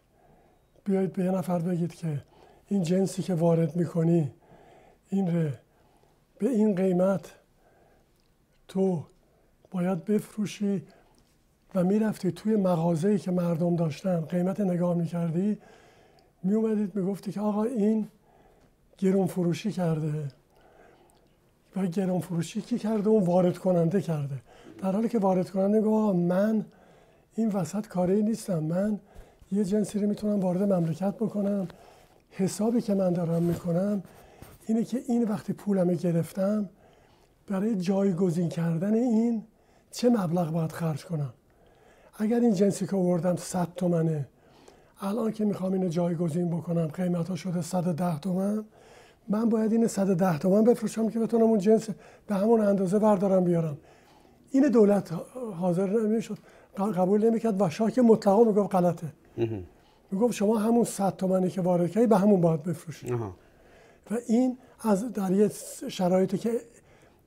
بیایید 0.85 1.13
به 1.13 1.25
یه 1.25 1.31
نفر 1.31 1.59
بگید 1.59 1.95
که 1.95 2.25
این 2.67 2.83
جنسی 2.83 3.23
که 3.23 3.35
وارد 3.35 3.77
می‌کنی 3.77 4.31
این 5.09 5.27
ره 5.37 5.61
به 6.39 6.49
این 6.49 6.75
قیمت 6.75 7.35
تو 8.69 9.05
باید 9.71 10.05
بفروشی 10.05 10.83
و 11.75 11.85
می‌رفتی 11.85 12.33
توی 12.33 12.57
مغازه‌ای 12.57 13.19
که 13.19 13.31
مردم 13.31 13.77
داشتن. 13.77 14.21
قیمت 14.21 14.61
نگاه 14.61 14.95
می‌کردی 14.95 15.59
میومدید 16.43 16.97
می‌گفتی 16.97 17.33
که 17.33 17.41
آقا 17.41 17.63
این 17.63 18.09
گرون 18.99 19.27
فروشی 19.27 19.73
کرده. 19.73 20.29
و 21.77 21.87
گرون 21.87 22.21
فروشی 22.21 22.61
کی 22.61 22.79
کرده؟ 22.79 23.09
اون 23.09 23.23
وارد 23.23 23.59
کننده 23.59 24.01
کرده. 24.01 24.43
در 24.83 24.93
حالی 24.93 25.09
که 25.09 25.19
وارد 25.19 25.51
کننده 25.51 25.81
گفت 25.81 26.17
من 26.17 26.65
این 27.35 27.49
وسط 27.49 27.87
کاری 27.87 28.23
نیستم. 28.23 28.59
من 28.59 29.01
یه 29.53 29.65
جنسی 29.65 29.99
رو 29.99 30.09
می‌تونم 30.09 30.41
وارد 30.41 30.63
مملکت 30.63 31.15
بکنم. 31.15 31.69
حسابی 32.31 32.81
که 32.81 32.95
من 32.95 33.13
دارم 33.13 33.43
می‌کنم 33.43 34.03
اینه 34.69 34.85
که 34.85 35.03
این 35.09 35.25
وقتی 35.25 35.53
پولمو 35.53 35.93
گرفتم 35.93 36.69
برای 37.47 37.77
جایگزین 37.77 38.49
کردن 38.49 38.95
این 38.95 39.43
چه 39.91 40.09
مبلغ 40.11 40.53
باید 40.53 40.73
خرج 40.73 41.05
کنم؟ 41.05 41.33
اگر 42.19 42.41
این 42.41 42.55
جنسی 42.55 42.87
که 42.87 42.97
آوردم 42.97 43.37
100 43.37 43.69
تومنه 43.77 44.29
الان 45.01 45.33
که 45.33 45.45
می‌خوام 45.45 45.73
اینو 45.73 45.89
جایگزین 45.89 46.51
بکنم 46.51 46.87
قیمت 46.87 47.29
ها 47.29 47.37
شده 47.37 47.63
110 47.63 48.19
تومن 48.19 48.65
من 49.29 49.49
باید 49.49 49.73
این 49.73 49.87
110 49.87 50.39
تومن 50.39 50.65
بفروشم 50.65 51.09
که 51.09 51.19
بتونم 51.19 51.45
اون 51.45 51.59
جنس 51.59 51.89
به 52.27 52.35
همون 52.35 52.61
اندازه 52.61 52.99
بردارم 52.99 53.45
بیارم. 53.45 53.79
این 54.51 54.69
دولت 54.69 55.13
حاضر 55.61 55.87
نمی‌شد 55.87 56.39
قبول 56.97 57.31
نمی‌کرد 57.31 57.63
و 57.63 57.71
شاه 57.71 57.91
که 57.91 58.03
مطلقا 58.03 58.45
می‌گفت 58.45 58.75
غلطه. 58.75 59.07
می‌گفت 60.11 60.33
شما 60.33 60.59
همون 60.59 60.85
100 60.85 61.17
تومنی 61.17 61.51
که 61.51 61.61
وارد 61.61 61.91
کردی 61.91 62.07
به 62.07 62.17
همون 62.19 62.41
باید 62.41 62.63
بفروشید 62.63 63.13
و 64.11 64.19
این 64.29 64.59
از 64.81 65.13
در 65.13 65.31
یه 65.31 65.51
شرایطی 65.89 66.39
که 66.39 66.61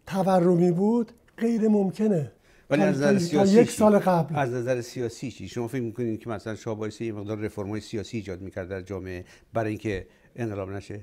تورمی 0.08 0.72
بود 0.72 1.12
غیر 1.38 1.67
ممکنه. 1.67 2.32
ولی 2.70 2.82
از 2.82 2.96
نظر 2.96 3.17
سیاسی 3.17 3.54
یک 3.54 3.72
سال 3.72 4.00
قبل. 4.00 4.36
از 4.36 4.50
نظر 4.50 4.82
سیاسی 4.82 5.32
چی؟ 5.32 5.48
شما 5.48 5.67
فکر 5.67 5.82
می‌کنید 5.82 6.20
که 6.20 6.30
مثلا 6.30 6.56
شاه 6.56 6.76
باعث 6.78 7.02
یه 7.02 7.12
مقدار 7.12 7.38
رفرم‌های 7.38 7.82
سیاسی 7.82 8.17
ایجاد 8.17 8.41
می‌کرد 8.41 8.70
در 8.70 8.82
جامعه 8.82 9.26
برای 9.54 9.70
اینکه 9.70 10.08
انقلاب 10.36 10.72
نشه؟ 10.72 11.00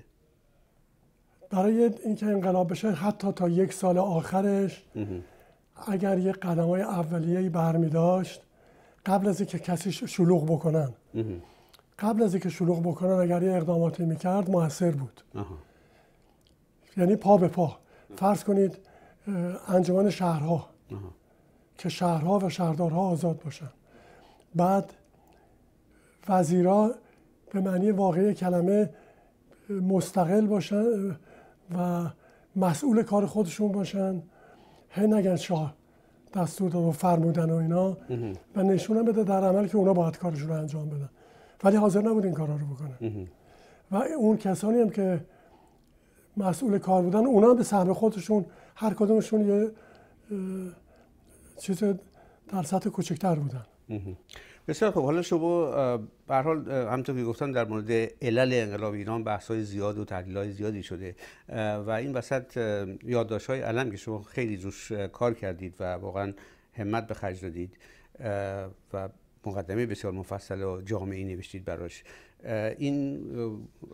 برای 1.50 1.90
اینکه 2.04 2.26
انقلاب 2.26 2.70
بشه 2.70 2.90
حتی 2.90 3.32
تا 3.32 3.48
یک 3.48 3.72
سال 3.72 3.98
آخرش 3.98 4.84
اگر 5.86 6.18
یه 6.18 6.32
قدم 6.32 6.66
های 6.68 6.82
اولیه‌ای 6.82 7.48
برمی 7.48 7.88
داشت 7.88 8.42
قبل 9.06 9.28
از 9.28 9.40
اینکه 9.40 9.58
کسی 9.58 9.92
شلوغ 9.92 10.50
بکنن. 10.50 10.92
قبل 11.98 12.22
از 12.22 12.34
اینکه 12.34 12.48
شلوغ 12.48 12.82
بکنن 12.82 13.10
اگر 13.12 13.42
یه 13.42 13.52
اقداماتی 13.52 14.04
می‌کرد 14.04 14.50
موثر 14.50 14.90
بود. 14.90 15.20
یعنی 16.96 17.16
پا 17.16 17.36
به 17.36 17.48
پا. 17.48 17.76
فرض 18.16 18.44
کنید 18.44 18.78
انجمن 19.68 20.10
شهرها 20.10 20.68
که 21.78 21.88
شهرها 21.88 22.38
و 22.38 22.48
شهردارها 22.48 23.00
آزاد 23.00 23.42
باشن. 23.44 23.70
بعد 24.54 24.92
وزیرا 26.28 26.94
به 27.52 27.60
معنی 27.60 27.90
واقعی 27.90 28.34
کلمه 28.34 28.90
مستقل 29.70 30.46
باشن 30.46 31.16
و 31.78 32.06
مسئول 32.56 33.02
کار 33.02 33.26
خودشون 33.26 33.72
باشن. 33.72 34.22
هی 34.90 35.06
نگن 35.06 35.36
شاه 35.36 35.74
دستور 36.34 36.70
داد 36.70 36.84
و 36.84 36.92
فرمودن 36.92 37.50
و 37.50 37.54
اینا 37.54 37.96
و 38.56 38.62
نشونم 38.62 39.04
بده 39.04 39.24
در 39.24 39.44
عمل 39.44 39.66
که 39.68 39.76
اونا 39.76 39.92
باید 39.92 40.18
کارشون 40.18 40.48
رو 40.48 40.54
انجام 40.54 40.88
بدن. 40.88 41.08
ولی 41.64 41.76
حاضر 41.76 42.02
نبود 42.02 42.24
این 42.24 42.34
کارا 42.34 42.56
رو 42.56 42.66
بکنن. 42.66 43.26
و 43.90 43.96
اون 43.96 44.36
کسانی 44.36 44.80
هم 44.80 44.90
که 44.90 45.20
مسئول 46.38 46.78
کار 46.78 47.02
بودن. 47.02 47.26
اونا 47.26 47.54
به 47.54 47.62
سهم 47.62 47.92
خودشون 47.92 48.46
هر 48.76 48.94
کدومشون 48.94 49.48
یه 49.48 49.70
چیز 51.58 51.84
در 52.48 52.62
سطح 52.62 52.90
کوچکتر 52.90 53.34
بودن. 53.34 53.66
بسیار 54.68 54.90
خب 54.90 55.02
حالا 55.02 55.22
شما 55.22 55.66
به 56.26 56.36
حال 56.36 56.70
همونطور 56.70 57.16
که 57.16 57.24
گفتم 57.24 57.52
در 57.52 57.64
مورد 57.64 57.90
علل 58.22 58.50
انقلاب 58.52 58.94
ایران 58.94 59.24
بحث 59.24 59.48
های 59.50 59.62
زیاد 59.62 59.98
و 59.98 60.04
تحلیل 60.04 60.36
های 60.36 60.52
زیادی 60.52 60.82
شده 60.82 61.16
و 61.86 61.90
این 61.90 62.12
وسط 62.12 62.56
یادداشت 63.04 63.46
های 63.46 63.60
علم 63.60 63.90
که 63.90 63.96
شما 63.96 64.22
خیلی 64.22 64.56
روش 64.56 64.92
کار 64.92 65.34
کردید 65.34 65.74
و 65.80 65.84
واقعا 65.94 66.32
همت 66.72 67.06
به 67.06 67.14
خرج 67.14 67.40
دادید 67.40 67.78
و 68.92 69.08
مقدمه 69.46 69.86
بسیار 69.86 70.12
مفصل 70.12 70.62
و 70.62 70.80
جامعی 70.80 71.24
نوشتید 71.24 71.64
براش. 71.64 72.04
این 72.78 73.20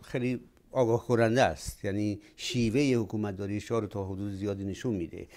خیلی 0.03 0.41
آگاه 0.75 1.07
کننده 1.07 1.43
است. 1.43 1.85
یعنی 1.85 2.21
شیوه 2.35 3.03
حکومت 3.03 3.35
داری 3.35 3.59
شاه 3.59 3.81
رو 3.81 3.87
تا 3.87 4.05
حدود 4.05 4.31
زیادی 4.33 4.65
نشون 4.65 4.95
میده. 4.95 5.27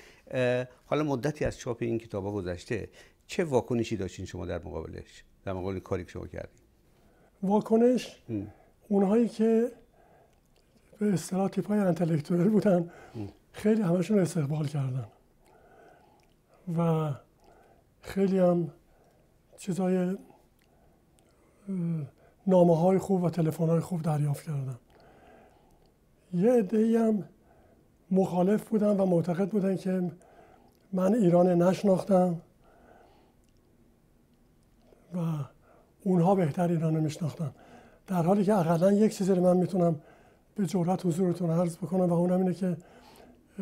حالا 0.87 1.05
مدتی 1.05 1.45
از 1.45 1.59
چاپ 1.59 1.77
این 1.81 1.99
کتاب 1.99 2.35
گذشته 2.35 2.89
چه 3.27 3.45
واکنشی 3.45 3.97
داشتین 3.97 4.27
شما 4.27 4.47
در 4.47 4.59
مقابلش؟ 4.59 5.25
در 5.45 5.53
مقابل 5.53 5.79
کاری 5.79 6.05
که 6.05 6.11
شما 6.11 6.27
کردین؟ 6.27 6.61
واکنش؟ 7.43 8.23
اونهایی 8.89 9.29
که 9.29 9.73
به 10.99 11.13
اصطلاح 11.13 11.49
تیپ 11.49 11.67
های 11.67 11.79
انتلکتوال 11.79 12.49
بودن 12.49 12.91
خیلی 13.53 13.83
همشون 13.83 14.19
استقبال 14.19 14.67
کردن. 14.67 15.09
و 16.79 17.11
خیلی 18.03 18.39
هم 18.39 18.71
چیزای 19.59 20.17
نامه 22.47 22.77
های 22.77 22.99
خوب 22.99 23.23
و 23.23 23.31
تلفن 23.31 23.67
های 23.67 23.81
خوب 23.81 24.03
دریافت 24.03 24.47
کردم 24.47 24.79
یه 26.35 26.53
عده 26.53 27.01
هم 27.01 27.25
مخالف 28.11 28.69
بودن 28.69 28.97
و 28.97 29.07
معتقد 29.07 29.49
بودن 29.49 29.77
که 29.77 30.11
من 30.93 31.15
ایران 31.15 31.63
نشناختم 31.63 32.41
و 35.15 35.19
اونها 36.05 36.35
بهتر 36.35 36.69
ایران 36.69 36.97
رو 36.97 37.01
میشناختن. 37.01 37.51
در 38.07 38.23
حالی 38.23 38.45
که 38.45 38.55
اقلا 38.55 38.93
یک 38.93 39.17
چیزی 39.17 39.33
رو 39.33 39.43
من 39.43 39.57
می‌تونم 39.57 40.01
به 40.55 40.67
جورت 40.67 41.07
حضورتون 41.07 41.51
عرض 41.51 41.77
بکنم 41.77 42.05
و 42.05 42.13
اونم 42.13 42.39
اینه 42.39 42.55
که 42.55 42.77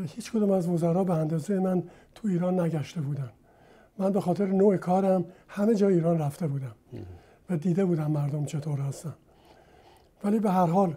هیچ 0.07 0.33
کدوم 0.33 0.51
از 0.51 0.69
وزرا 0.69 1.05
به 1.05 1.13
اندازه 1.13 1.59
من 1.59 1.83
تو 2.15 2.29
ایران 2.29 2.61
نگشته 2.61 3.01
بودن. 3.01 3.31
من 3.99 4.13
به 4.13 4.21
خاطر 4.21 4.47
نوع 4.47 4.77
کارم 4.77 5.25
همه 5.49 5.75
جا 5.75 5.89
ایران 5.89 6.19
رفته 6.19 6.47
بودم 6.47 6.75
و 7.51 7.57
دیده 7.57 7.85
بودم 7.85 8.11
مردم 8.11 8.45
چطور 8.45 8.81
هستن. 8.81 9.15
ولی 10.25 10.39
به 10.39 10.51
هر 10.51 10.67
حال 10.67 10.97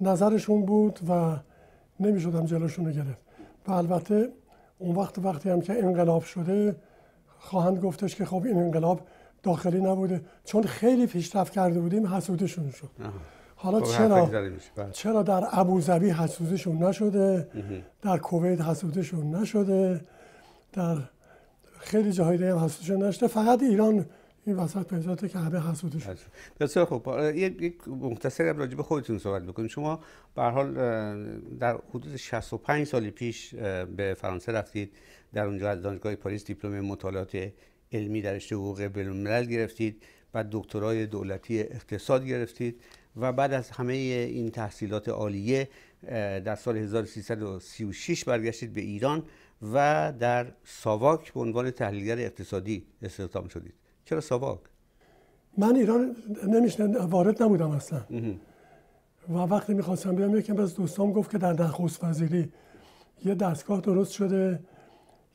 نظرشون 0.00 0.64
بود 0.64 0.98
و 1.08 1.36
نمی‌شدم 2.00 2.44
جلوشون 2.44 2.86
رو 2.86 2.92
گرفت. 2.92 3.22
و 3.66 3.72
البته 3.72 4.28
اون 4.78 4.96
وقت 4.96 5.18
وقتی 5.18 5.50
هم 5.50 5.60
که 5.60 5.84
انقلاب 5.84 6.22
شده 6.22 6.76
خواهند 7.38 7.78
گفتش 7.78 8.16
که 8.16 8.24
خب 8.24 8.42
این 8.44 8.58
انقلاب 8.58 9.00
داخلی 9.42 9.80
نبوده. 9.80 10.20
چون 10.44 10.62
خیلی 10.62 11.06
پیشرفت 11.06 11.52
کرده 11.52 11.80
بودیم 11.80 12.06
حسودشون 12.06 12.70
شد. 12.70 12.90
حالا 13.56 13.80
خب، 13.80 13.96
چرا؟ 13.96 14.26
بله. 14.26 14.52
چرا 14.92 15.22
در 15.22 15.48
ابوظبی 15.52 16.10
حسودشون 16.10 16.82
نشده؟ 16.82 17.48
در 18.02 18.18
کویت 18.18 18.60
حسودشون 18.60 19.34
نشده؟ 19.34 20.00
در 20.72 20.96
خیلی 21.78 22.12
جاهای 22.12 22.36
دیگه 22.36 22.52
هم 22.52 22.64
حسودشون 22.64 23.02
نشده. 23.02 23.26
فقط 23.26 23.62
ایران 23.62 24.06
این 24.46 24.56
وسط 24.56 24.86
پیداته 24.86 25.28
که 25.28 25.38
همه 25.38 25.70
حسودش 25.70 26.02
بسیار 26.60 26.86
خب 26.86 27.20
یک 27.34 27.88
مختصری 27.88 28.52
راجع 28.52 28.76
به 28.76 28.82
خودتون 28.82 29.18
صحبت 29.18 29.42
بکنیم 29.42 29.68
شما 29.68 30.00
به 30.34 30.42
حال 30.42 30.74
در 31.58 31.78
حدود 31.90 32.16
65 32.16 32.86
سال 32.86 33.10
پیش 33.10 33.54
به 33.54 34.16
فرانسه 34.18 34.52
رفتید. 34.52 34.92
در 35.32 35.46
اونجا 35.46 35.70
از 35.70 35.82
دانشگاه 35.82 36.14
پاریس 36.14 36.44
دیپلم 36.44 36.80
مطالعات 36.80 37.52
علمی 37.92 38.22
در 38.22 38.32
رشته 38.32 38.54
حقوق 38.54 38.82
بین‌الملل 38.82 39.44
گرفتید. 39.44 40.02
بعد 40.32 40.48
دکترای 40.50 41.06
دولتی 41.06 41.60
اقتصاد 41.60 42.26
گرفتید. 42.26 42.80
و 43.16 43.32
بعد 43.32 43.52
از 43.52 43.70
همه 43.70 43.92
این 43.92 44.50
تحصیلات 44.50 45.08
عالیه 45.08 45.68
در 46.44 46.54
سال 46.54 46.76
1336 46.76 48.24
برگشتید 48.24 48.72
به 48.72 48.80
ایران 48.80 49.22
و 49.72 50.12
در 50.18 50.52
ساواک 50.64 51.32
به 51.32 51.40
عنوان 51.40 51.70
تحلیلگر 51.70 52.18
اقتصادی 52.18 52.86
استخدام 53.02 53.48
شدید. 53.48 53.83
چرا 54.04 54.20
ساواک 54.20 54.58
من 55.58 55.76
ایران 55.76 56.16
نمیشنن 56.48 56.96
وارد 56.96 57.42
نبودم 57.42 57.70
اصلا. 57.70 58.00
و 59.28 59.32
وقتی 59.32 59.74
می‌خواستم 59.74 60.14
بیام 60.14 60.36
یکم 60.36 60.58
از 60.58 60.74
دوستام 60.74 61.12
گفت 61.12 61.30
که 61.30 61.38
در 61.38 61.52
نخست 61.52 62.04
وزیری 62.04 62.52
یه 63.24 63.34
دستگاه 63.34 63.80
درست 63.80 64.12
شده 64.12 64.60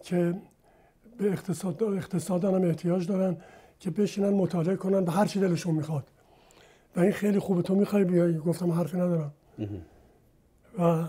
که 0.04 0.36
به 1.18 1.32
اقتصاد 1.32 1.84
اقتصادان 1.84 2.56
هم 2.56 2.70
احتیاج 2.70 3.08
دارن 3.08 3.38
که 3.80 3.90
بشینن 3.92 4.30
مطالعه 4.30 4.76
کنن 4.76 5.06
به 5.06 5.12
هر 5.12 5.26
چی 5.26 5.40
دلشون 5.40 5.76
می‌خواد. 5.76 6.08
و 6.96 7.00
این 7.00 7.12
خیلی 7.12 7.40
خوبه 7.40 7.62
تو 7.62 7.76
می‌خوای 7.76 8.04
بیای؟ 8.04 8.38
گفتم 8.38 8.72
حرفی 8.72 8.98
ندارم. 8.98 9.34
و 10.80 11.04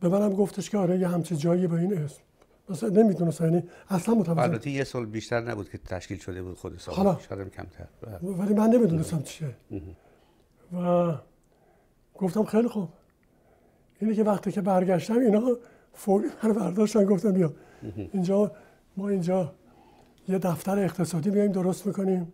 به 0.00 0.08
منم 0.08 0.34
گفتش 0.34 0.70
که 0.70 0.78
آره 0.78 0.98
یه 0.98 1.08
همچه 1.08 1.36
جایی 1.36 1.66
به 1.66 1.76
این 1.76 1.98
اسم. 1.98 2.22
مثلا 2.70 2.88
نمی‌دونست 2.88 3.40
یعنی 3.40 3.62
اصلا 3.88 4.14
متوجه 4.14 4.42
البته 4.42 4.70
یه 4.70 4.84
سال 4.84 5.06
بیشتر 5.06 5.40
نبود 5.40 5.70
که 5.70 5.78
تشکیل 5.78 6.18
شده 6.18 6.42
بود 6.42 6.58
خود 6.58 6.78
سال 6.78 6.94
حالا. 6.94 7.18
شاید 7.28 7.48
کمتر. 7.48 7.86
بله. 8.02 8.18
ولی 8.30 8.54
من 8.54 8.66
نمی‌دونستم 8.66 9.22
چیه. 9.22 9.56
و 10.72 11.14
گفتم 12.18 12.44
خیلی 12.44 12.68
خوب. 12.68 12.88
اینه 14.00 14.14
که 14.14 14.24
وقتی 14.24 14.52
که 14.52 14.60
برگشتم 14.60 15.18
اینا 15.18 15.56
فوری 15.92 16.28
من 16.42 16.52
برداشتن 16.52 17.04
گفتم 17.04 17.32
بیا. 17.32 17.52
اینجا 18.12 18.52
ما 18.96 19.08
اینجا 19.08 19.54
یه 20.28 20.38
دفتر 20.38 20.78
اقتصادی 20.78 21.30
بیایم 21.30 21.52
درست 21.52 21.86
می‌کنیم. 21.86 22.32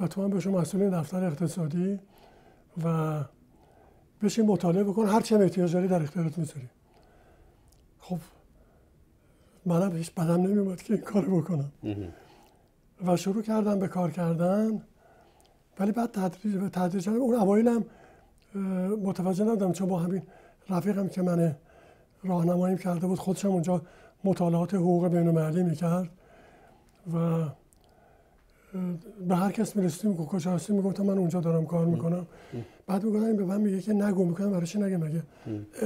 و 0.00 0.06
تو 0.06 0.22
هم 0.22 0.30
بشون 0.30 0.54
مسئول 0.54 0.90
دفتر 0.90 1.24
اقتصادی 1.24 2.00
و 2.84 3.18
بشین 4.22 4.46
مطالعه 4.46 4.84
بکن. 4.84 5.06
هر 5.06 5.20
چه 5.20 5.36
احتیاج 5.36 5.72
داری 5.72 5.88
در 5.88 6.02
اختیارت 6.02 6.38
می‌ذاری. 6.38 6.68
خب 7.98 8.18
منم 9.68 9.96
هیچ 9.96 10.14
بدم 10.14 10.42
نمیومد 10.42 10.82
که 10.82 10.94
این 10.94 11.02
کارو 11.02 11.40
بکنم. 11.40 11.72
و 13.06 13.16
شروع 13.16 13.42
کردم 13.42 13.78
به 13.78 13.88
کار 13.88 14.10
کردن. 14.10 14.82
ولی 15.78 15.92
بعد 15.92 16.10
تدریج 16.12 16.56
به 16.56 16.68
تدریج 16.68 17.08
اون 17.08 17.34
اوایلم 17.34 17.84
متوجه 19.02 19.44
نبودم 19.44 19.72
چون 19.72 19.88
با 19.88 19.98
همین 19.98 20.22
رفیقم 20.70 21.08
که 21.08 21.22
من 21.22 21.56
راهنماییم 22.24 22.78
کرده 22.78 23.06
بود 23.06 23.18
خودشم 23.18 23.48
اونجا 23.48 23.82
مطالعات 24.24 24.74
حقوق 24.74 25.08
بین 25.08 25.28
المللی 25.28 25.62
می‌کرد. 25.62 26.08
و 27.14 27.44
به 29.28 29.36
هر 29.36 29.52
کس 29.52 29.76
می‌رسیدیم 29.76 30.16
که 30.16 30.22
کجا 30.24 30.50
هستیم 30.50 30.76
می‌گفتم 30.76 31.02
من 31.02 31.18
اونجا 31.18 31.40
دارم 31.40 31.66
کار 31.66 31.86
می‌کنم. 31.86 32.26
بعد 32.86 33.04
می‌گفتم 33.04 33.36
به 33.36 33.44
من 33.44 33.60
میگه 33.60 33.80
که 33.80 33.92
نگو 33.92 34.24
می‌کنم 34.24 34.50
برای 34.50 34.66
چی 34.66 34.78
نگه؟ 34.78 34.96
مگه 34.96 35.22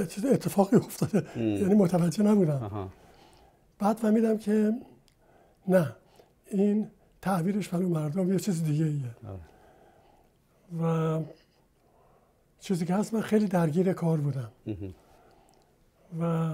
چیز 0.09 0.25
اتفاقی 0.25 0.75
افتاده. 0.75 1.39
یعنی 1.39 1.73
متوجه 1.73 2.23
نبودم. 2.23 2.89
بعد 3.79 3.97
فهمیدم 3.97 4.37
که 4.37 4.73
نه 5.67 5.95
این 6.47 6.91
تعبیرش 7.21 7.69
برای 7.69 7.85
مردم 7.85 8.33
یه 8.33 8.39
چیز 8.39 8.63
دیگه 8.63 8.85
ایه. 8.85 9.15
و 10.81 11.19
چیزی 12.59 12.85
که 12.85 12.93
هست 12.95 13.13
من 13.13 13.21
خیلی 13.21 13.47
درگیر 13.47 13.93
کار 13.93 14.17
بودم. 14.17 14.51
و 16.19 16.53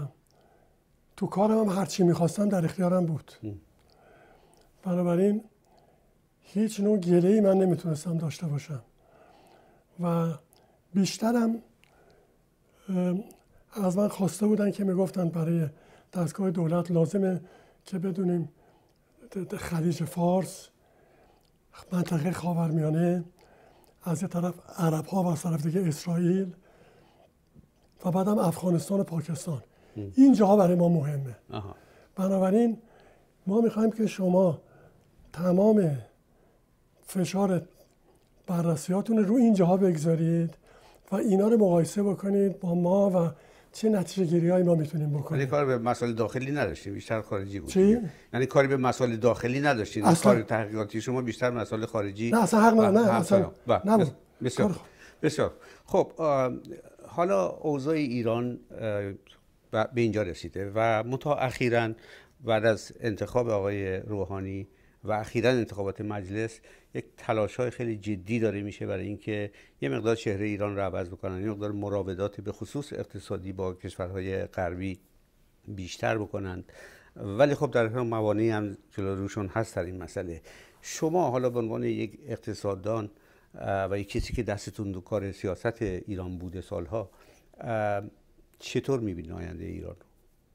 تو 1.18 1.28
کارم 1.28 1.70
هم 1.70 1.78
هرچی 1.78 2.04
می‌خواستم 2.04 2.50
در 2.50 2.66
اختیارم 2.66 3.06
بود. 3.06 3.32
بنابراین 4.84 5.44
هیچ 6.42 6.80
نوع 6.80 6.98
گله 6.98 7.30
ای 7.30 7.42
من 7.42 7.58
نمی‌تونستم 7.58 8.18
داشته 8.18 8.48
باشم. 8.48 8.82
و 10.00 10.34
بیشترم 10.94 11.62
از 13.72 13.98
من 13.98 14.08
خواسته 14.08 14.48
بودن 14.48 14.72
که 14.72 14.84
می‌گفتن 14.84 15.30
برای 15.30 15.68
دستگاه 16.14 16.52
دولت 16.52 16.92
لازمه 16.92 17.42
که 17.86 18.00
بدونیم 18.00 18.50
خلیج 19.58 20.04
فارس 20.04 20.68
منطقه 21.92 22.32
خاورمیانه 22.32 23.24
از 24.04 24.22
یه 24.22 24.28
طرف 24.28 24.54
عرب 24.78 25.06
ها 25.06 25.24
و 25.24 25.28
از 25.28 25.42
طرف 25.42 25.64
دیگه 25.66 25.88
اسرائیل 25.88 26.54
و 28.06 28.12
بعدم 28.12 28.40
افغانستان 28.40 29.00
و 29.00 29.04
پاکستان. 29.04 29.64
این 30.16 30.34
جاها 30.34 30.56
برای 30.56 30.76
ما 30.76 30.90
مهمه. 30.90 31.36
بنابراین 32.16 32.78
ما 33.48 33.62
می‌خوایم 33.62 33.92
که 33.92 34.08
شما 34.08 34.62
تمام 35.34 35.98
فشار 37.08 37.62
بررسیاتون 38.48 39.18
رو 39.18 39.36
این 39.36 39.54
جاها 39.54 39.78
بگذارید 39.78 40.58
و 41.12 41.16
اینا 41.16 41.48
رو 41.48 41.58
مقایسه 41.58 42.04
بکنید 42.04 42.60
با 42.60 42.76
ما 42.76 43.10
و 43.10 43.30
چه 43.74 43.90
نتیجه 43.90 44.32
گیری 44.32 44.50
هایی 44.50 44.64
ما 44.64 44.76
می‌تونیم 44.76 45.10
بکنیم؟ 45.10 45.48
کار 45.48 45.66
به 45.66 45.78
مسائل 45.78 46.14
داخلی 46.14 46.52
نداشتیم 46.52 46.94
بیشتر 46.94 47.22
خارجی 47.22 47.60
بود. 47.60 47.70
چی؟ 47.70 47.98
یعنی 48.34 48.46
کاری 48.46 48.68
به 48.68 48.78
مسائل 48.78 49.16
داخلی 49.16 49.60
نداشتیم. 49.62 50.06
اصلا... 50.06 50.34
کار 50.34 50.42
تحقیقاتی 50.42 51.02
شما 51.02 51.22
بیشتر 51.22 51.50
مسائل 51.50 51.86
خارجی 51.86 52.32
نه 52.32 52.44
اصلا 52.44 52.62
حق 52.62 52.74
نه 52.74 53.14
اصلا 53.14 53.52
نبود. 53.86 54.12
بسیار 54.44 54.76
بسیار 55.22 55.54
خب 55.86 56.12
حالا 57.08 57.48
اوضاع 57.48 57.94
ایران 57.94 58.60
به 59.72 59.88
اینجا 59.96 60.24
رسیده 60.24 60.72
و 60.76 61.04
متا 61.04 61.36
اخیرا 61.36 61.92
بعد 62.42 62.66
از 62.66 62.92
انتخاب 63.00 63.50
آقای 63.50 63.98
روحانی 63.98 64.68
و 65.04 65.12
اخیرا 65.12 65.50
انتخابات 65.50 66.02
مجلس 66.02 66.60
یک 66.94 67.06
تلاش 67.18 67.56
های 67.56 67.70
خیلی 67.70 67.98
جدی 67.98 68.40
داره 68.40 68.62
میشه 68.62 68.86
برای 68.86 69.06
اینکه 69.06 69.52
یه 69.82 69.90
مقدار 69.90 70.16
چهره 70.16 70.46
ایران 70.46 70.76
رو 70.76 70.82
عوض 70.82 71.10
بکنن 71.10 71.42
یه 71.42 71.50
مقدار 71.50 71.72
مراودات 71.72 72.42
به 72.42 72.52
خصوص 72.52 72.94
اقتصادی 72.94 73.54
با 73.54 73.74
کشورهای 73.74 74.46
غربی 74.46 75.00
بیشتر 75.68 76.18
بکنند. 76.18 76.72
ولی 77.16 77.56
خب 77.56 77.72
در 77.72 77.88
هم 77.88 78.08
موانعی 78.08 78.50
هم 78.50 78.78
جلو 78.92 79.16
روشون 79.16 79.48
هست 79.48 79.76
در 79.76 79.84
این 79.84 79.98
مسئله. 79.98 80.42
شما 80.82 81.30
حالا 81.30 81.50
به 81.50 81.60
عنوان 81.60 81.84
یک 81.84 82.20
اقتصاددان 82.26 83.12
و 83.90 84.00
یک 84.00 84.10
کسی 84.10 84.34
که 84.34 84.44
دستتون 84.44 84.92
دو 84.92 85.02
کار 85.02 85.32
سیاست 85.32 85.82
ایران 85.82 86.38
بوده 86.38 86.62
سالها 86.62 87.10
چطور 88.60 89.00
می‌بینید 89.00 89.32
آینده 89.32 89.66
ایران 89.66 89.96
رو؟ 89.96 90.06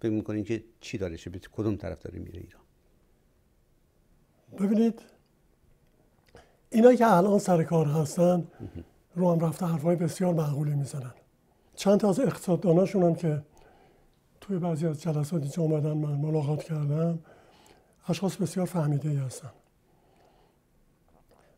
فکر 0.01 0.11
می‌کنین 0.11 0.45
که 0.45 0.65
چی 0.81 0.99
داره 0.99 1.17
به 1.33 1.41
کدوم 1.53 1.77
طرف 1.77 2.03
داره 2.03 2.19
میره 2.19 2.41
ایران؟ 2.41 2.64
ببینید 4.59 5.01
اینا 6.71 6.95
که 6.95 7.13
الان 7.13 7.39
سر 7.39 7.63
کار 7.63 7.87
هستن 7.87 8.47
رو 9.15 9.33
هم 9.33 9.41
رفته 9.41 9.67
حرفای 9.67 9.97
بسیار 9.97 10.35
معقولی 10.35 10.75
می‌زنن. 10.75 11.15
چند 11.75 12.01
تا 12.01 12.09
از 12.09 12.21
اقتصادداناشون 12.21 13.03
هم 13.03 13.15
که 13.15 13.43
توی 14.41 14.59
بعضی 14.59 14.87
از 14.87 15.03
جلساتی 15.03 15.49
که 15.49 15.61
اومدن 15.61 15.93
من 15.93 16.13
ملاقات 16.13 16.63
کردم 16.63 17.19
اشخاص 18.09 18.37
بسیار 18.37 18.67
فهمیده 18.67 19.09
ای 19.09 19.17
هستن. 19.17 19.51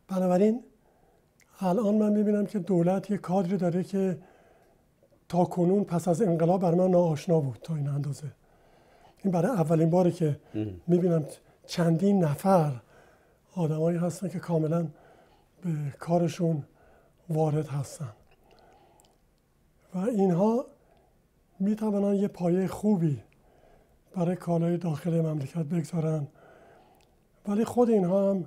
بنابراین 0.09 0.65
الان 1.61 1.95
من 1.95 2.13
می‌بینم 2.13 2.47
که 2.47 2.59
دولت 2.59 3.11
یه 3.11 3.17
کادری 3.17 3.57
داره 3.57 3.85
که 3.85 4.19
تا 5.29 5.45
کنون 5.45 5.85
پس 5.85 6.09
از 6.09 6.23
انقلاب 6.23 6.61
بر 6.61 6.75
من 6.75 6.91
ناآشنا 6.91 7.41
بود 7.41 7.59
تا 7.63 7.75
این 7.75 7.89
اندازه. 7.89 8.33
این 9.25 9.33
برای 9.33 9.51
اولین 9.51 9.91
باری 9.91 10.13
که 10.13 10.41
می‌بینم 10.87 11.25
چندین 11.67 12.25
نفر 12.25 12.73
آدمایی 13.57 13.99
هستن 13.99 14.29
که 14.29 14.39
کاملا 14.39 14.89
به 15.63 15.71
کارشون 15.99 16.65
وارد 17.29 17.67
هستن. 17.67 18.13
و 19.95 19.99
اینها 19.99 20.67
می 21.61 21.77
توانن 21.77 22.15
یه 22.15 22.29
پایه 22.29 22.67
خوبی 22.67 23.23
برای 24.15 24.37
کالای 24.37 24.77
داخل 24.77 25.21
مملکت 25.21 25.59
بگذارن. 25.63 26.27
ولی 27.49 27.65
خود 27.65 27.91
اینها 27.91 28.31
هم 28.31 28.45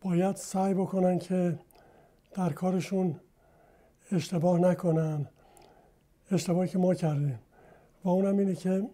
باید 0.00 0.36
سعی 0.36 0.74
بکنن 0.74 1.18
که 1.18 1.58
در 2.32 2.52
کارشون 2.52 3.20
اشتباه 4.12 4.58
نکنن. 4.58 5.26
اشتباهی 6.30 6.68
که 6.68 6.78
ما 6.78 6.94
کردیم. 6.94 7.38
و 8.04 8.08
اونم 8.08 8.38
اینه 8.38 8.54
که 8.54 8.90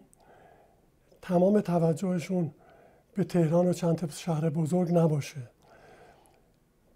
تمام 1.21 1.61
توجهشون 1.61 2.51
به 3.17 3.23
تهران 3.23 3.67
و 3.67 3.73
چند 3.73 4.11
شهر 4.11 4.49
بزرگ 4.49 4.93
نباشه. 4.93 5.41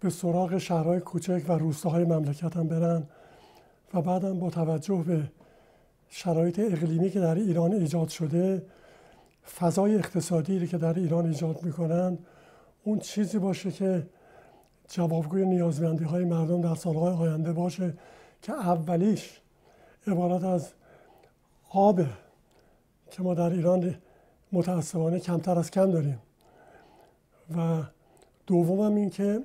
به 0.00 0.10
سراغ 0.10 0.58
شهرهای 0.58 1.00
کوچک 1.00 1.44
و 1.48 1.52
روستاهای 1.52 2.04
مملکت 2.04 2.56
هم 2.56 2.68
برن 2.68 3.02
و 3.94 4.02
بعدم 4.02 4.38
با 4.38 4.50
توجه 4.50 5.04
به 5.06 5.30
شرایط 6.08 6.58
اقلیمی 6.58 7.10
که 7.10 7.20
در 7.20 7.34
ایران 7.34 7.72
ایجاد 7.72 8.08
شده 8.08 8.62
فضای 9.58 9.94
اقتصادی 9.94 10.66
که 10.66 10.78
در 10.78 10.94
ایران 10.94 11.26
ایجاد 11.26 11.62
می‌کنن 11.62 12.18
اون 12.84 12.98
چیزی 12.98 13.38
باشه 13.38 13.70
که 13.70 14.06
جوابگوی 14.88 15.46
نیازمندی 15.46 16.04
های 16.04 16.24
مردم 16.24 16.60
در 16.60 16.74
سالهای 16.74 17.14
آینده 17.14 17.52
باشه 17.52 17.94
که 18.42 18.52
اولیش 18.52 19.40
عبارت 20.06 20.44
از 20.44 20.72
آب 21.70 22.00
که 23.10 23.22
ما 23.22 23.34
در 23.34 23.50
ایران 23.50 23.94
متاسفانه 24.52 25.20
کمتر 25.20 25.58
از 25.58 25.70
کم 25.70 25.90
داریم. 25.90 26.18
و 27.56 27.82
دوم 28.46 28.94
این 28.94 29.10
که 29.10 29.40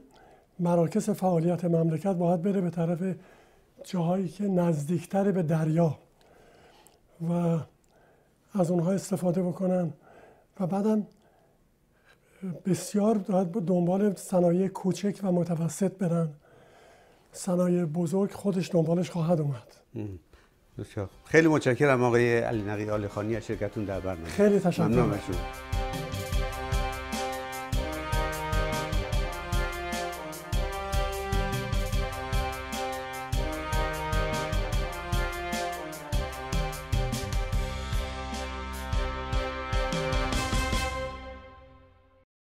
مراکز 0.60 1.10
فعالیت 1.10 1.65
مملکت 1.65 2.15
باید 2.15 2.41
بره 2.41 2.62
به 2.62 2.70
طرف 2.70 3.15
جاهایی 3.84 4.28
که 4.28 4.43
نزدیکتر 4.43 5.32
به 5.32 5.43
دریا 5.43 5.98
و 7.30 7.60
از 8.54 8.72
اونها 8.72 8.91
استفاده 8.91 9.43
بکنن. 9.43 9.93
و 10.60 10.67
بعدم 10.67 11.08
بسیار 12.65 13.17
دنبال 13.67 14.15
صنایع 14.15 14.67
کوچک 14.67 15.20
و 15.24 15.32
متوسط 15.32 15.91
برن. 15.98 16.30
صنایع 17.32 17.86
بزرگ 17.86 18.32
خودش 18.32 18.72
دنبالش 18.72 19.10
خواهد 19.10 19.41
اومد. 19.41 19.76
خیلی 21.26 21.48
متشکرم 21.48 22.04
آقای 22.04 22.38
علی 22.38 22.62
نقی 22.62 22.90
آل 22.90 23.08
خانی 23.08 23.36
از 23.36 23.46
شرکتون 23.46 23.86
در 23.86 24.00
برنامه. 24.00 24.30
خیلی 24.30 24.60
تشکر. 24.60 26.07